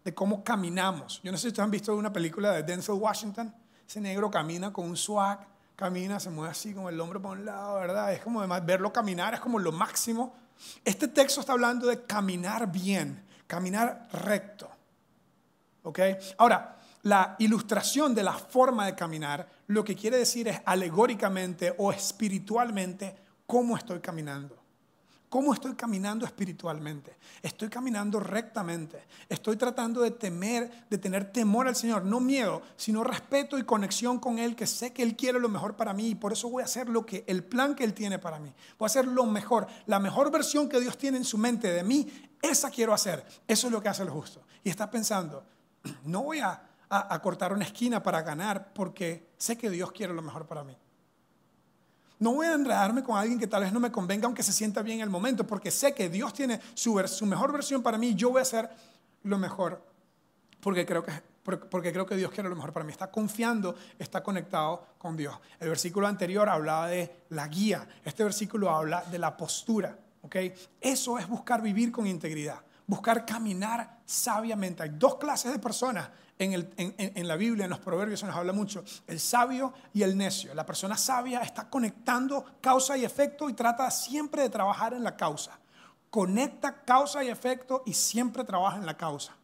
[0.03, 1.21] de cómo caminamos.
[1.23, 3.53] Yo no sé si ustedes han visto una película de Denzel Washington.
[3.87, 7.45] Ese negro camina con un swag, camina, se mueve así con el hombro para un
[7.45, 8.11] lado, ¿verdad?
[8.13, 10.33] Es como además verlo caminar, es como lo máximo.
[10.83, 14.69] Este texto está hablando de caminar bien, caminar recto.
[15.83, 15.99] ¿Ok?
[16.37, 21.91] Ahora, la ilustración de la forma de caminar lo que quiere decir es alegóricamente o
[21.91, 23.15] espiritualmente
[23.47, 24.61] cómo estoy caminando.
[25.31, 27.15] ¿Cómo estoy caminando espiritualmente?
[27.41, 29.05] Estoy caminando rectamente.
[29.29, 34.19] Estoy tratando de temer, de tener temor al Señor, no miedo, sino respeto y conexión
[34.19, 36.63] con Él, que sé que Él quiere lo mejor para mí y por eso voy
[36.63, 38.53] a hacer lo que el plan que Él tiene para mí.
[38.77, 41.85] Voy a hacer lo mejor, la mejor versión que Dios tiene en su mente de
[41.85, 42.11] mí,
[42.41, 43.25] esa quiero hacer.
[43.47, 44.43] Eso es lo que hace el justo.
[44.65, 45.45] Y está pensando,
[46.03, 46.61] no voy a,
[46.91, 50.75] a cortar una esquina para ganar porque sé que Dios quiere lo mejor para mí.
[52.19, 54.81] No voy a enredarme con alguien que tal vez no me convenga aunque se sienta
[54.81, 58.09] bien en el momento, porque sé que Dios tiene su, su mejor versión para mí
[58.09, 58.69] y yo voy a hacer
[59.23, 59.91] lo mejor
[60.61, 61.11] porque creo, que,
[61.43, 62.91] porque creo que Dios quiere lo mejor para mí.
[62.91, 65.35] Está confiando, está conectado con Dios.
[65.59, 67.87] El versículo anterior hablaba de la guía.
[68.05, 69.97] Este versículo habla de la postura.
[70.21, 70.53] ¿okay?
[70.79, 74.83] Eso es buscar vivir con integridad, buscar caminar sabiamente.
[74.83, 78.83] Hay dos clases de personas en, la Biblia, en los proverbios se nos habla mucho,
[79.07, 80.53] el sabio y el necio.
[80.53, 85.15] La persona sabia está conectando causa y efecto y trata siempre de trabajar en la
[85.15, 85.57] causa.
[86.09, 89.37] Conecta causa y efecto y siempre trabaja en la causa.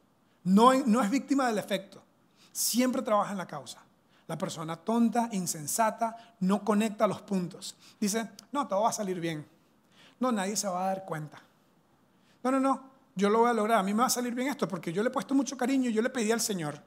[0.44, 2.04] No, no es víctima del efecto,
[2.52, 3.82] siempre trabaja en la causa.
[4.28, 7.78] La persona tonta, insensata, no conecta los puntos.
[7.98, 9.48] Dice, no, todo va a salir bien.
[10.20, 11.42] No, nadie se va a dar cuenta.
[12.44, 14.48] No, no, no, yo lo voy a lograr, a mí me va a salir bien
[14.48, 16.80] esto porque yo le he puesto mucho cariño y yo le pedí al Señor.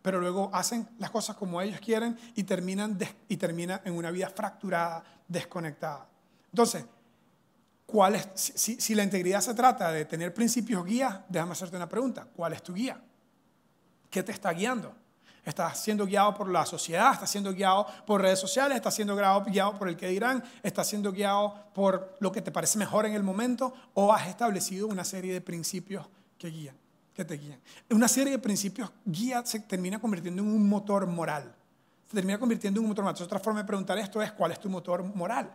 [0.00, 4.30] Pero luego hacen las cosas como ellos quieren y terminan, y terminan en una vida
[4.30, 6.08] fracturada, desconectada.
[6.50, 6.86] Entonces,
[7.86, 11.88] ¿cuál es, si, si la integridad se trata de tener principios guías, déjame hacerte una
[11.88, 12.26] pregunta.
[12.34, 13.00] ¿Cuál es tu guía?
[14.10, 14.94] ¿Qué te está guiando?
[15.44, 19.78] Estás siendo guiado por la sociedad, estás siendo guiado por redes sociales, estás siendo guiado
[19.78, 23.22] por el que dirán, estás siendo guiado por lo que te parece mejor en el
[23.22, 26.06] momento o has establecido una serie de principios
[26.38, 26.74] que guían,
[27.12, 27.60] que te guían.
[27.90, 31.54] Una serie de principios guía se termina convirtiendo en un motor moral.
[32.08, 33.22] Se termina convirtiendo en un motor moral.
[33.22, 35.54] otra forma de preguntar esto es, ¿cuál es tu motor moral?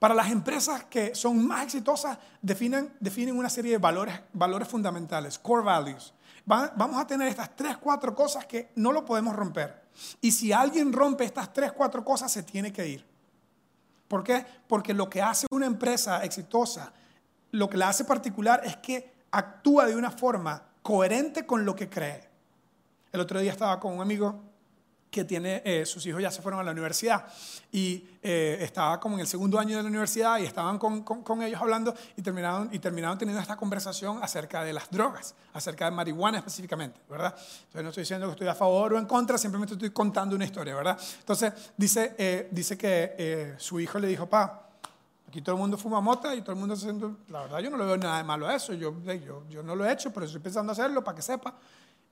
[0.00, 5.38] Para las empresas que son más exitosas, definen, definen una serie de valores, valores fundamentales,
[5.38, 6.14] core values
[6.48, 9.82] vamos a tener estas tres, cuatro cosas que no lo podemos romper.
[10.20, 13.04] Y si alguien rompe estas tres, cuatro cosas, se tiene que ir.
[14.08, 14.44] ¿Por qué?
[14.66, 16.92] Porque lo que hace una empresa exitosa,
[17.50, 21.90] lo que la hace particular es que actúa de una forma coherente con lo que
[21.90, 22.26] cree.
[23.12, 24.40] El otro día estaba con un amigo
[25.10, 27.26] que tiene, eh, sus hijos ya se fueron a la universidad
[27.72, 31.42] y eh, estaba como en el segundo año de la universidad y estaban con, con,
[31.42, 35.92] ellos hablando y terminaron, y terminaron teniendo esta conversación acerca de las drogas, acerca de
[35.92, 37.34] marihuana específicamente, ¿verdad?
[37.36, 40.44] Entonces no estoy diciendo que estoy a favor o en contra, simplemente estoy contando una
[40.44, 40.98] historia, ¿verdad?
[41.20, 44.64] Entonces dice, eh, dice que su hijo le dijo, pa,
[45.28, 47.68] Aquí todo el mundo fuma mota y todo el mundo se siente, la verdad yo
[47.68, 50.10] no le veo nada de malo a eso, yo, yo, yo no lo he hecho,
[50.10, 51.54] pero estoy pensando hacerlo para que sepa.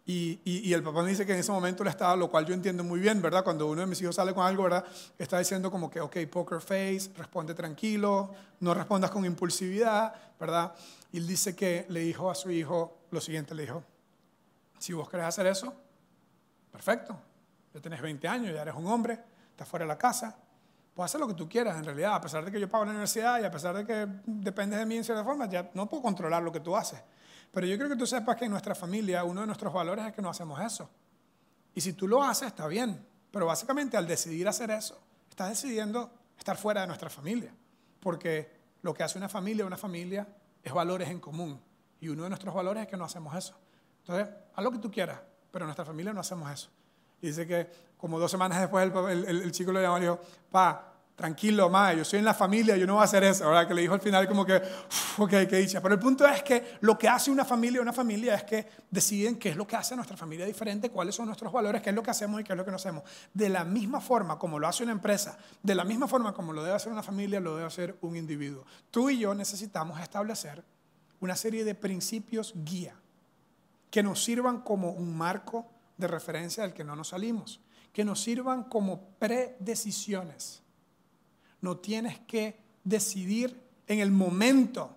[0.09, 2.85] Y, el papá me dice que en ese momento le estaba, lo cual yo entiendo
[2.85, 3.43] muy bien, ¿verdad?
[3.43, 4.85] Cuando uno de mis hijos sale con algo, ¿verdad?
[5.19, 10.73] Está diciendo como que, ok, poker face, responde tranquilo, no respondas con impulsividad, ¿verdad?
[11.11, 13.83] Y él dice que le dijo a su hijo lo siguiente, le dijo,
[14.79, 15.75] si vos querés hacer eso,
[16.71, 17.19] perfecto,
[17.75, 19.19] ya tenés 20 años, ya eres un hombre,
[19.51, 20.39] estás fuera de la casa,
[20.95, 22.91] puedes hacer lo que tú quieras en realidad, a pesar de que yo pago la
[22.93, 26.03] universidad y a pesar de que dependes de mí en cierta forma, ya no puedo
[26.05, 27.01] controlar lo que tú haces.
[27.53, 30.13] Pero yo creo que tú sepas que en nuestra familia uno de nuestros valores es
[30.13, 30.89] que no hacemos eso.
[31.75, 33.07] Y si tú lo haces, está bien.
[33.31, 37.53] Pero básicamente al decidir hacer eso, estás decidiendo estar fuera de nuestra familia.
[38.01, 38.51] Porque
[38.83, 40.27] lo que hace una familia, una familia,
[40.63, 41.61] es valores en común.
[42.01, 43.57] Y uno de nuestros valores es que no hacemos eso.
[44.01, 46.71] Entonces, haz lo que tú quieras, pero en nuestra familia no hacemos eso.
[47.21, 50.96] Y dice que como dos semanas después el, el chico le llamó y dijo, pa,
[51.17, 53.67] tranquilo, ma, yo soy en la familia, yo no voy a hacer eso, ¿verdad?
[53.67, 54.57] Que le dijo al final como que,
[55.17, 55.81] ok, qué dicha.
[55.81, 59.37] Pero el punto es que lo que hace una familia, una familia es que deciden
[59.37, 62.03] qué es lo que hace nuestra familia diferente, cuáles son nuestros valores, qué es lo
[62.03, 63.03] que hacemos y qué es lo que no hacemos.
[63.33, 66.63] De la misma forma como lo hace una empresa, de la misma forma como lo
[66.63, 68.65] debe hacer una familia, lo debe hacer un individuo.
[68.91, 70.63] Tú y yo necesitamos establecer
[71.21, 72.95] una serie de principios guía
[73.91, 75.65] que nos sirvan como un marco
[75.97, 77.63] de referencia del que no nos salimos,
[77.95, 80.66] que nos sirvan como predecisiones
[81.61, 84.97] no tienes que decidir en el momento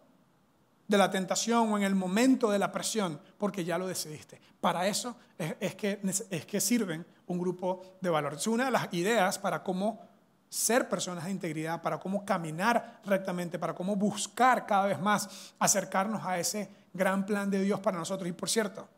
[0.88, 4.42] de la tentación o en el momento de la presión, porque ya lo decidiste.
[4.60, 8.40] Para eso es, que, es que sirven un grupo de valores.
[8.40, 10.02] Es una de las ideas para cómo
[10.50, 16.26] ser personas de integridad, para cómo caminar rectamente, para cómo buscar cada vez más acercarnos
[16.26, 18.28] a ese gran plan de Dios para nosotros.
[18.28, 18.90] Y por cierto,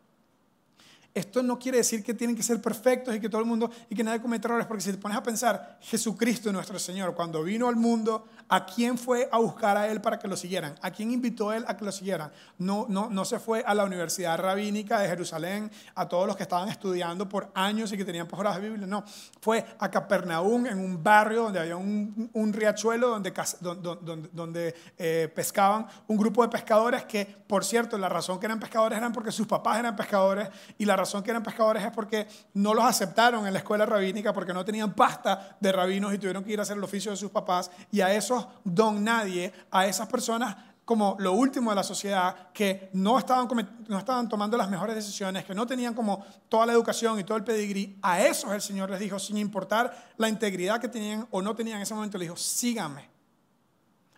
[1.14, 3.94] Esto no quiere decir que tienen que ser perfectos y que todo el mundo y
[3.94, 7.68] que nadie cometa errores, porque si te pones a pensar, Jesucristo nuestro Señor, cuando vino
[7.68, 10.74] al mundo, ¿a quién fue a buscar a Él para que lo siguieran?
[10.80, 12.32] ¿A quién invitó Él a que lo siguieran?
[12.56, 16.44] No, no, no se fue a la Universidad Rabínica de Jerusalén, a todos los que
[16.44, 19.04] estaban estudiando por años y que tenían posgrados de Biblia, no.
[19.40, 25.30] Fue a Capernaum, en un barrio donde había un, un riachuelo donde, donde, donde eh,
[25.34, 29.30] pescaban un grupo de pescadores que, por cierto, la razón que eran pescadores eran porque
[29.30, 30.48] sus papás eran pescadores
[30.78, 34.32] y la razón que eran pescadores es porque no los aceptaron en la escuela rabínica
[34.32, 37.16] porque no tenían pasta de rabinos y tuvieron que ir a hacer el oficio de
[37.16, 37.70] sus papás.
[37.90, 42.90] Y a esos don nadie, a esas personas como lo último de la sociedad, que
[42.92, 43.48] no estaban,
[43.88, 47.36] no estaban tomando las mejores decisiones, que no tenían como toda la educación y todo
[47.38, 51.40] el pedigrí, a esos el Señor les dijo, sin importar la integridad que tenían o
[51.40, 53.11] no tenían en ese momento, les dijo, síganme.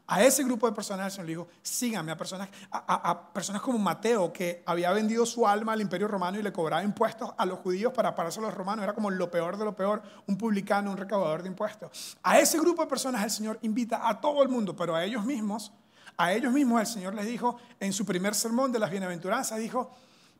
[0.06, 3.78] A ese grupo de personas el Señor le dijo, síganme, a personas, a, personas como
[3.78, 7.60] Mateo, que había vendido su alma al imperio romano y le cobraba impuestos a los
[7.60, 10.90] judíos para pararse a los romanos, era como lo peor de lo peor, un publicano,
[10.90, 12.18] un recaudador de impuestos.
[12.22, 15.24] A ese grupo de personas el Señor invita a todo el mundo, pero a ellos
[15.24, 15.72] mismos,
[16.18, 19.90] a ellos mismos el Señor les dijo en su primer sermón de las bienaventuranzas, dijo,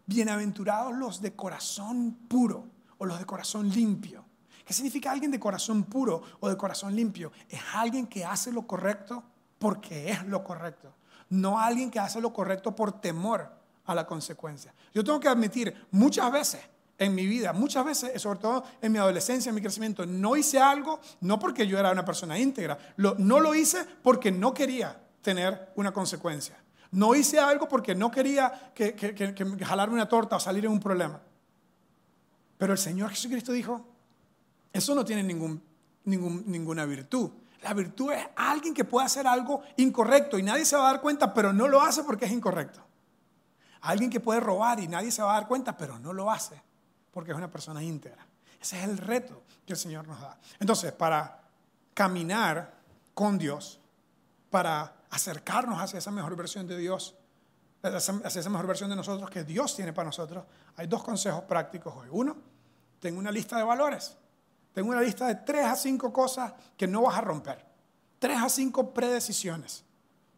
[0.04, 2.66] bienaventurados los de corazón puro
[2.98, 4.26] o los de corazón limpio.
[4.66, 7.32] ¿Qué significa alguien de corazón puro o de corazón limpio?
[7.48, 9.22] Es alguien que hace lo correcto
[9.58, 10.92] porque es lo correcto,
[11.30, 13.50] no alguien que hace lo correcto por temor
[13.86, 14.74] a la consecuencia.
[14.92, 16.60] Yo tengo que admitir, muchas veces
[16.98, 20.58] en mi vida, muchas veces, sobre todo en mi adolescencia, en mi crecimiento, no hice
[20.60, 25.72] algo, no porque yo era una persona íntegra, no lo hice porque no quería tener
[25.76, 26.56] una consecuencia.
[26.92, 28.94] No hice algo porque no quería que,
[29.66, 31.20] jalarme una torta o salir en un problema.
[32.56, 33.84] Pero el Señor Jesucristo dijo,
[34.72, 35.60] eso no tiene ningún,
[36.04, 37.30] ninguna virtud.
[37.64, 41.00] La virtud es alguien que puede hacer algo incorrecto y nadie se va a dar
[41.00, 42.84] cuenta, pero no lo hace porque es incorrecto.
[43.80, 46.60] Alguien que puede robar y nadie se va a dar cuenta, pero no lo hace
[47.10, 48.26] porque es una persona íntegra.
[48.60, 50.38] Ese es el reto que el Señor nos da.
[50.60, 51.40] Entonces, para
[51.94, 52.74] caminar
[53.14, 53.80] con Dios,
[54.50, 57.14] para acercarnos hacia esa mejor versión de Dios,
[57.82, 60.44] hacia esa mejor versión de nosotros que Dios tiene para nosotros,
[60.76, 62.08] hay dos consejos prácticos hoy.
[62.10, 62.36] Uno,
[63.00, 64.18] tengo una lista de valores.
[64.74, 67.64] Tengo una lista de tres a cinco cosas que no vas a romper.
[68.18, 69.84] Tres a cinco predecisiones.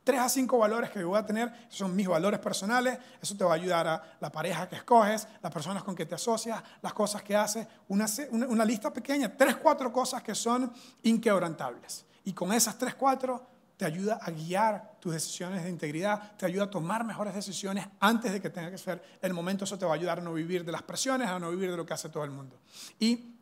[0.05, 1.51] Tres a cinco valores que voy a tener.
[1.69, 2.99] son mis valores personales.
[3.21, 6.15] Eso te va a ayudar a la pareja que escoges, las personas con que te
[6.15, 7.67] asocias, las cosas que haces.
[7.89, 9.35] Una, una, lista pequeña.
[9.35, 10.71] Tres, cuatro cosas que son
[11.03, 12.05] inquebrantables.
[12.25, 13.43] Y con esas tres, cuatro
[13.77, 18.33] te ayuda a guiar tus decisiones de integridad, te ayuda a tomar mejores decisiones antes
[18.33, 19.65] de que tenga que ser el momento.
[19.65, 21.77] Eso te va a ayudar a no vivir de las presiones, a no vivir de
[21.77, 22.59] lo que hace todo el mundo.
[22.99, 23.36] Y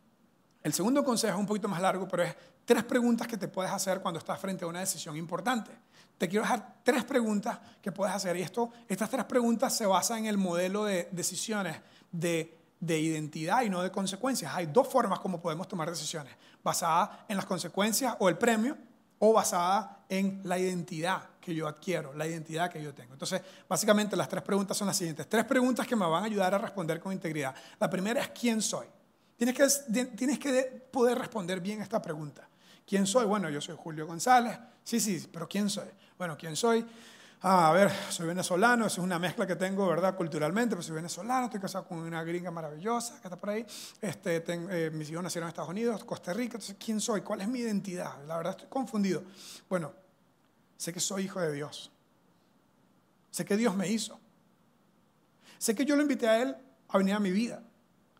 [0.64, 3.70] el segundo consejo es un poquito más largo, pero es tres preguntas que te puedes
[3.70, 5.70] hacer cuando estás frente a una decisión importante.
[6.16, 10.20] Te quiero dejar tres preguntas que puedes hacer y esto, estas tres preguntas se basan
[10.20, 11.76] en el modelo de decisiones
[12.10, 14.54] de, de identidad y no de consecuencias.
[14.54, 18.74] Hay dos formas como podemos tomar decisiones, basada en las consecuencias o el premio
[19.18, 23.12] o basada en la identidad que yo adquiero, la identidad que yo tengo.
[23.12, 25.28] Entonces, básicamente las tres preguntas son las siguientes.
[25.28, 27.54] Tres preguntas que me van a ayudar a responder con integridad.
[27.78, 28.86] La primera es ¿quién soy?
[29.36, 32.48] Tienes que, tienes que poder responder bien esta pregunta.
[32.86, 33.26] ¿Quién soy?
[33.26, 34.58] Bueno, yo soy Julio González.
[34.82, 35.88] Sí, sí, pero ¿quién soy?
[36.18, 36.84] Bueno, ¿quién soy?
[37.46, 40.16] Ah, a ver, soy venezolano, eso es una mezcla que tengo, ¿verdad?
[40.16, 43.66] Culturalmente, pero soy venezolano, estoy casado con una gringa maravillosa que está por ahí.
[44.00, 46.56] Este, eh, mis hijos nacieron en Estados Unidos, Costa Rica.
[46.56, 47.20] Entonces, ¿quién soy?
[47.20, 48.24] ¿Cuál es mi identidad?
[48.26, 49.24] La verdad estoy confundido.
[49.68, 49.92] Bueno,
[50.78, 51.90] sé que soy hijo de Dios.
[53.30, 54.18] Sé que Dios me hizo.
[55.58, 56.56] Sé que yo lo invité a Él
[56.88, 57.62] a venir a mi vida.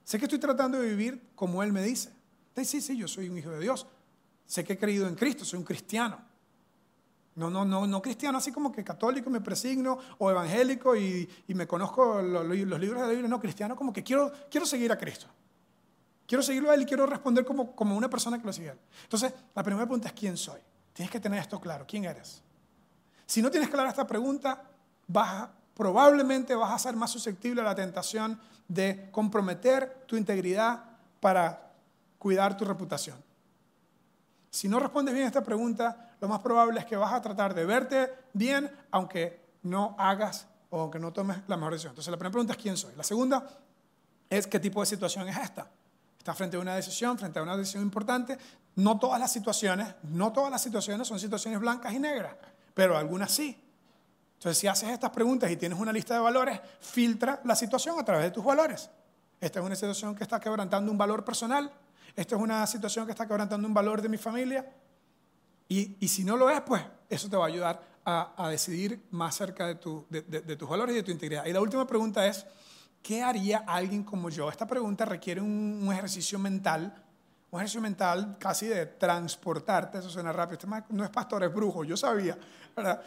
[0.04, 2.12] Sé que estoy tratando de vivir como Él me dice.
[2.62, 3.86] Sí, sí, yo soy un hijo de Dios.
[4.46, 6.18] Sé que he creído en Cristo, soy un cristiano.
[7.36, 11.66] No, no, no, no cristiano así como que católico me presigno o evangélico y, me
[11.66, 13.28] conozco los, libros de la Biblia.
[13.28, 15.26] No, cristiano como que quiero, quiero seguir a Cristo.
[16.26, 18.74] Quiero seguirlo a Él y quiero responder como, como una persona que lo sigue.
[19.02, 20.60] Entonces, la primera pregunta es ¿quién soy?
[20.92, 21.84] Tienes que tener esto claro.
[21.88, 22.42] ¿Quién eres?
[23.26, 24.70] Si no tienes clara esta pregunta,
[25.08, 30.84] vas a probablemente vas a ser más susceptible a la tentación de comprometer tu integridad
[31.20, 31.72] para
[32.18, 33.22] cuidar tu reputación.
[34.50, 37.54] Si no respondes bien a esta pregunta, lo más probable es que vas a tratar
[37.54, 41.90] de verte bien, aunque no hagas o aunque no tomes la mejor decisión.
[41.90, 42.94] Entonces, la primera pregunta es quién soy.
[42.96, 43.46] La segunda
[44.30, 45.68] es qué tipo de situación es esta.
[46.16, 48.38] Estás frente a una decisión, frente a una decisión importante.
[48.76, 52.34] No todas las situaciones, no todas las situaciones son situaciones blancas y negras,
[52.74, 53.60] pero algunas sí.
[54.44, 58.04] Entonces, si haces estas preguntas y tienes una lista de valores, filtra la situación a
[58.04, 58.90] través de tus valores.
[59.40, 61.72] Esta es una situación que está quebrantando un valor personal.
[62.14, 64.70] Esta es una situación que está quebrantando un valor de mi familia.
[65.66, 69.66] Y, si no lo es, pues eso te va a ayudar a, decidir más cerca
[69.66, 71.46] de, tus valores y de tu integridad.
[71.46, 72.44] Y la última pregunta es,
[73.02, 74.50] ¿qué haría alguien como yo?
[74.50, 77.02] Esta pregunta requiere un, ejercicio mental,
[77.50, 81.82] un ejercicio mental casi de transportarte, eso suena rápido, este no es pastor, es brujo,
[81.82, 82.36] yo sabía,
[82.76, 83.02] ¿verdad?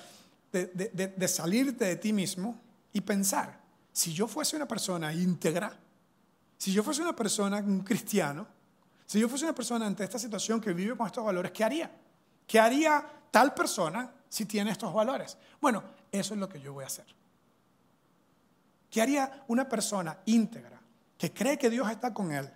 [0.52, 2.60] De, de, de salirte de ti mismo
[2.93, 3.60] y pensar,
[3.91, 5.78] si yo fuese una persona íntegra,
[6.58, 8.48] si yo fuese una persona, un cristiano,
[9.06, 11.91] si yo fuese una persona ante esta situación que vive con estos valores, ¿qué haría?
[12.45, 15.38] ¿Qué haría tal persona si tiene estos valores?
[15.62, 17.06] Bueno, eso es lo que yo voy a hacer.
[18.89, 20.80] ¿Qué haría una persona íntegra
[21.18, 22.52] que cree que Dios está con él?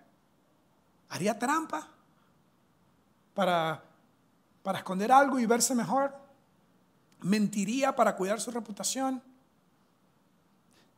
[1.09, 1.89] ¿Haría trampa
[3.33, 3.83] para,
[4.63, 6.20] para esconder algo y verse mejor?
[7.21, 9.21] ¿Mentiría para cuidar su reputación?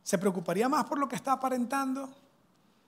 [0.02, 2.12] ¿Se preocuparía más por lo que está aparentando?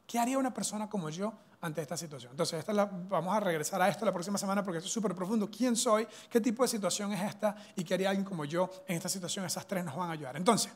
[0.06, 2.32] ¿Qué haría una persona como yo ante esta situación?
[2.32, 5.50] Entonces, esta vamos a regresar a esto la próxima semana porque esto es súper profundo.
[5.50, 6.06] ¿Quién soy?
[6.30, 7.56] ¿Qué tipo de situación es esta?
[7.74, 9.44] ¿Y qué haría alguien como yo en esta situación?
[9.44, 10.36] Esas tres nos van a ayudar.
[10.36, 10.72] Entonces,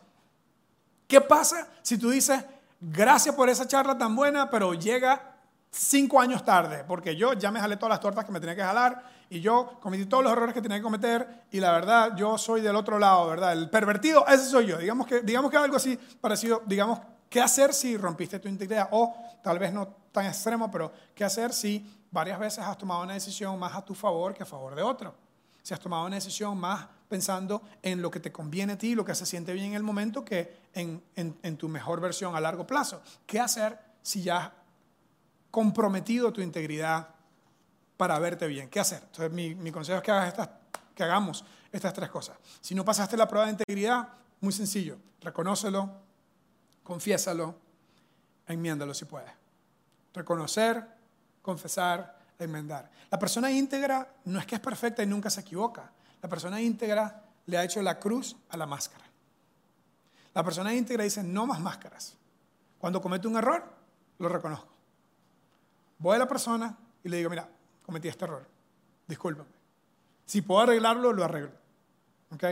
[1.07, 2.45] ¿qué pasa si tú dices,
[2.81, 5.40] gracias por esa charla tan buena, pero llega
[5.71, 6.85] cinco años tarde?
[6.87, 9.79] Porque yo ya me jalé todas las tortas que me tenía que jalar y yo
[9.81, 12.99] cometí todos los errores que tenía que cometer y la verdad yo soy del otro
[12.99, 13.53] lado, ¿verdad?
[13.53, 14.79] El pervertido, ese soy yo.
[14.79, 17.01] Digamos que, digamos que algo así parecido, digamos
[17.31, 18.89] ¿Qué hacer si rompiste tu integridad?
[18.91, 23.15] O tal vez no tan extremo, pero ¿qué hacer si varias veces has tomado una
[23.15, 25.15] decisión más a tu favor que a favor de otro?
[25.63, 29.05] Si has tomado una decisión más pensando en lo que te conviene a ti, lo
[29.05, 32.67] que se siente bien en el momento, que en, en, tu mejor versión a largo
[32.67, 33.01] plazo.
[33.27, 34.53] ¿Qué hacer si ya
[35.51, 37.09] comprometido tu integridad
[37.97, 38.69] para verte bien?
[38.69, 39.03] ¿Qué hacer?
[39.03, 40.49] Entonces, mi, mi consejo es que, hagas estas,
[40.95, 42.37] que hagamos estas tres cosas.
[42.61, 44.09] Si no pasaste la prueba de integridad,
[44.41, 45.91] muy sencillo, reconócelo,
[46.83, 47.55] confiésalo,
[48.47, 49.31] enmiéndalo si puedes.
[50.15, 50.85] Reconocer,
[51.43, 52.91] confesar, enmendar.
[53.11, 55.91] La persona íntegra no es que es perfecta y nunca se equivoca.
[56.23, 59.05] La persona íntegra le ha hecho la cruz a la máscara.
[60.35, 62.17] La persona íntegra dice, no más máscaras.
[62.79, 63.65] Cuando comete un error,
[64.19, 64.70] lo reconozco.
[66.01, 67.49] Voy a la persona y le digo, mira,
[67.85, 68.47] cometí este error.
[69.07, 69.49] Discúlpame.
[70.25, 71.53] Si puedo arreglarlo, lo arreglo.
[72.35, 72.45] ¿Ok?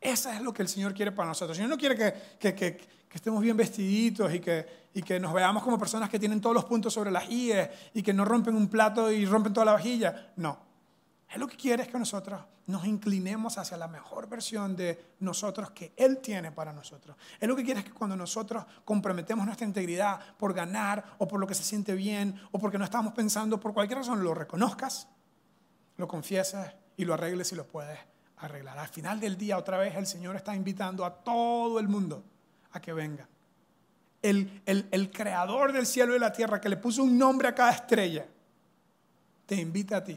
[0.00, 1.56] Eso es lo que el Señor quiere para nosotros.
[1.56, 5.78] El Señor no quiere que, estemos bien vestiditos y que, y que nos veamos como
[5.78, 9.10] personas que tienen todos los puntos sobre las IES y que no rompen un plato
[9.10, 10.32] y rompen toda la vajilla.
[10.36, 10.58] No.
[11.34, 15.72] Él lo que quiere es que nosotros nos inclinemos hacia la mejor versión de nosotros
[15.72, 17.16] que Él tiene para nosotros.
[17.40, 21.40] Él lo que quiere es que cuando nosotros comprometemos nuestra integridad por ganar o por
[21.40, 25.08] lo que se siente bien o porque no estamos pensando por cualquier razón, lo reconozcas,
[25.96, 27.98] lo confieses y lo arregles si lo puedes
[28.36, 28.78] arreglar.
[28.78, 32.22] Al final del día, otra vez, el Señor está invitando a todo el mundo
[32.70, 33.28] a que venga.
[34.22, 37.72] El, el, creador del cielo y la tierra, que le puso un nombre a cada
[37.72, 38.24] estrella,
[39.46, 40.16] te invita a ti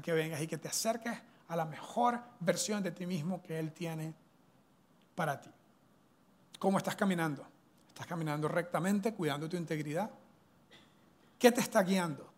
[0.00, 1.18] que vengas y que te acerques
[1.48, 4.14] a la mejor versión de ti mismo que Él tiene
[5.14, 5.50] para ti.
[6.58, 7.46] ¿Cómo estás caminando?
[7.88, 10.10] ¿Estás caminando rectamente, cuidando tu integridad?
[11.38, 12.30] ¿Qué te está guiando?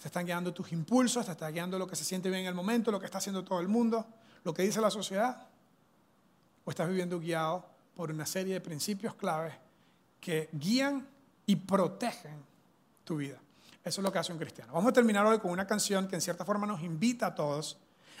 [0.00, 2.54] Te están guiando tus impulsos, te está guiando lo que se siente bien en el
[2.54, 4.06] momento, lo que está haciendo todo el mundo,
[4.44, 5.46] lo que dice la sociedad.
[6.64, 9.54] O estás viviendo guiado por una serie de principios claves
[10.20, 11.06] que guían
[11.44, 12.42] y protegen
[13.04, 13.38] tu vida.
[13.82, 14.72] Eso es lo que hace un cristiano.
[14.74, 17.78] Vamos a terminar hoy con una canción que en cierta forma nos invita a todos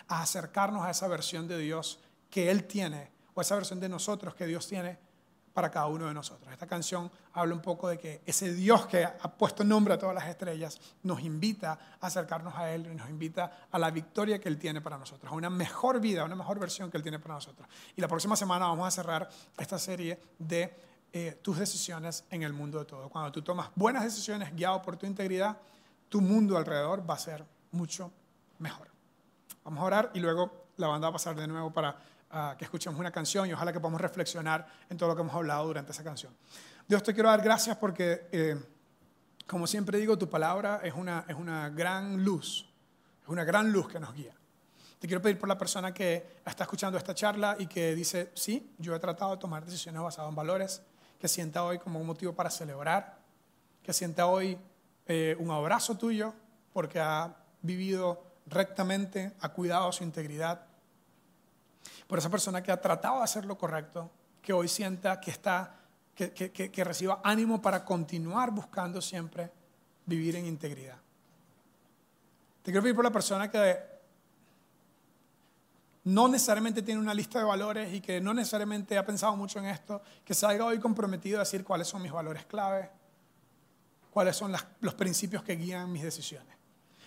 [0.08, 2.00] a acercarnos a esa versión de Dios
[2.30, 4.98] que Él tiene, o esa versión de nosotros que Dios tiene
[5.52, 6.50] para cada uno de nosotros.
[6.52, 10.14] Esta canción habla un poco de que ese Dios que ha puesto nombre a todas
[10.14, 14.48] las estrellas nos invita a acercarnos a Él y nos invita a la victoria que
[14.48, 17.18] Él tiene para nosotros, a una mejor vida, a una mejor versión que Él tiene
[17.18, 17.68] para nosotros.
[17.96, 22.52] Y la próxima semana vamos a cerrar esta serie de eh, tus decisiones en el
[22.52, 23.08] mundo de todo.
[23.08, 25.58] Cuando tú tomas buenas decisiones guiado por tu integridad,
[26.08, 28.12] tu mundo alrededor va a ser mucho
[28.58, 28.88] mejor.
[29.64, 31.96] Vamos a orar y luego la banda va a pasar de nuevo para
[32.56, 35.66] que escuchemos una canción y ojalá que podamos reflexionar en todo lo que hemos hablado
[35.66, 36.32] durante esa canción.
[36.86, 38.56] Dios, te quiero dar gracias porque, eh,
[39.46, 42.66] como siempre digo, tu palabra es una, es una gran luz,
[43.22, 44.34] es una gran luz que nos guía.
[45.00, 48.74] Te quiero pedir por la persona que está escuchando esta charla y que dice, sí,
[48.78, 50.82] yo he tratado de tomar decisiones basadas en valores,
[51.20, 53.18] que sienta hoy como un motivo para celebrar,
[53.82, 54.58] que sienta hoy
[55.06, 56.32] eh, un abrazo tuyo
[56.72, 60.62] porque ha vivido rectamente, ha cuidado su integridad,
[62.06, 64.10] por esa persona que ha tratado de hacer lo correcto,
[64.40, 65.76] que hoy sienta que está,
[66.14, 69.50] que, que, reciba ánimo para continuar buscando siempre
[70.06, 70.96] vivir en integridad.
[72.62, 73.89] Te quiero pedir por la persona que
[76.10, 79.66] no necesariamente tiene una lista de valores y que no necesariamente ha pensado mucho en
[79.66, 82.90] esto, que salga hoy comprometido a decir cuáles son mis valores clave,
[84.10, 86.56] cuáles son los principios que guían mis decisiones.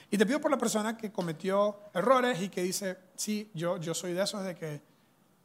[0.10, 3.94] Y te pido por la persona que cometió errores y que dice, sí, yo, yo
[3.94, 4.82] soy de esos de que,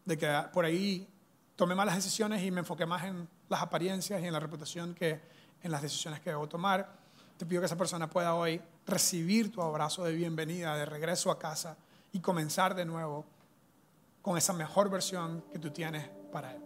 [0.05, 1.09] de que por ahí
[1.57, 5.21] tomé malas decisiones y me enfoqué más en las apariencias y en la reputación que
[5.63, 6.97] en las decisiones que debo tomar.
[7.37, 11.39] Te pido que esa persona pueda hoy recibir tu abrazo de bienvenida, de regreso a
[11.39, 11.77] casa
[12.13, 13.27] y comenzar de nuevo
[14.23, 16.63] con esa mejor versión que tú tienes para Él.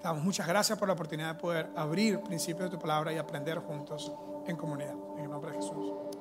[0.00, 3.18] Te damos muchas gracias por la oportunidad de poder abrir principios de tu palabra y
[3.18, 4.12] aprender juntos
[4.46, 4.94] en comunidad.
[5.16, 6.17] En el nombre de Jesús.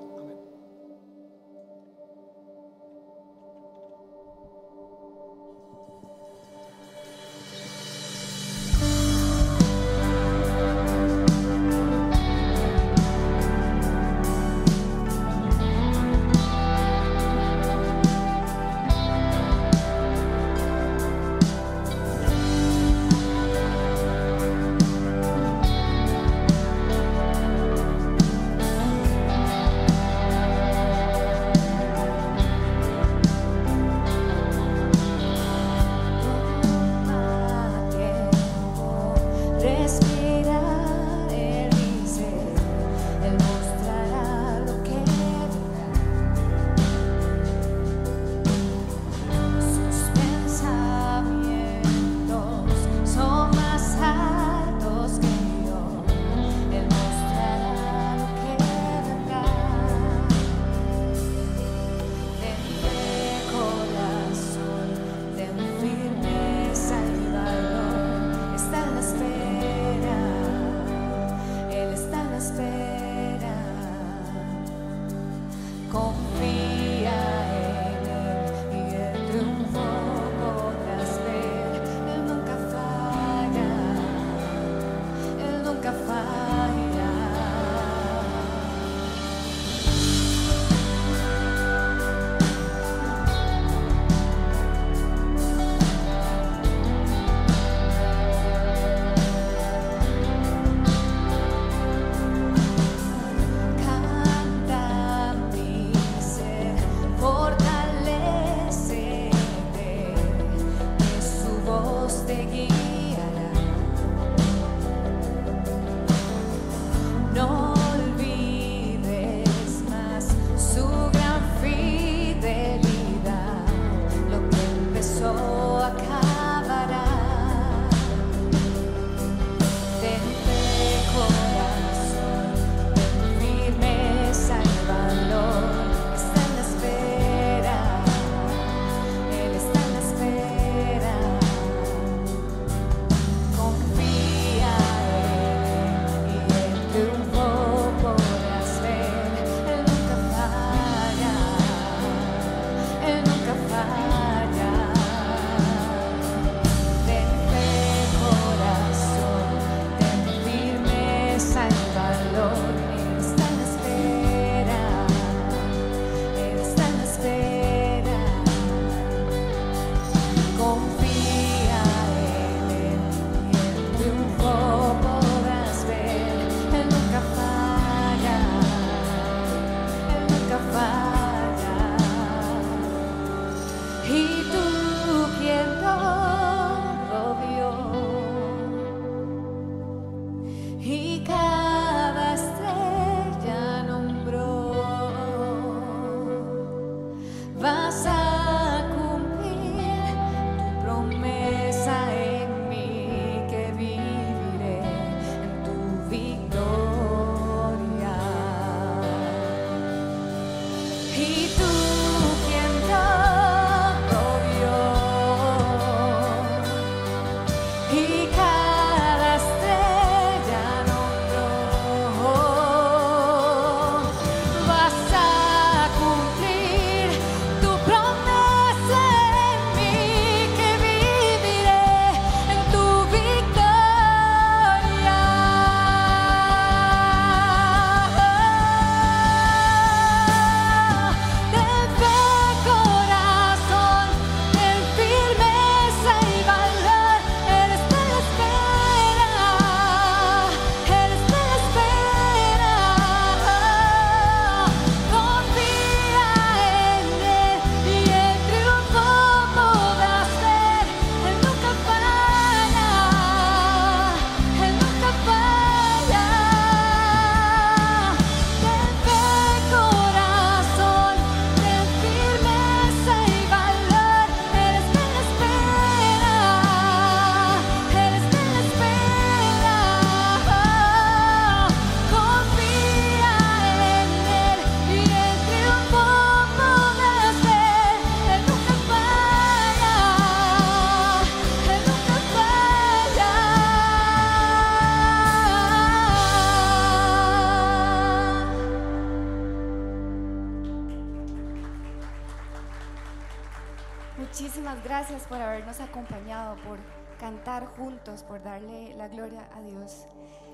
[307.77, 310.05] Juntos, por darle la gloria a Dios.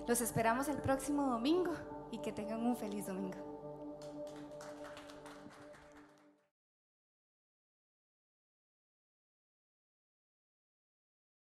[0.08, 1.72] Los esperamos el próximo domingo
[2.12, 3.53] y que tengan un feliz domingo.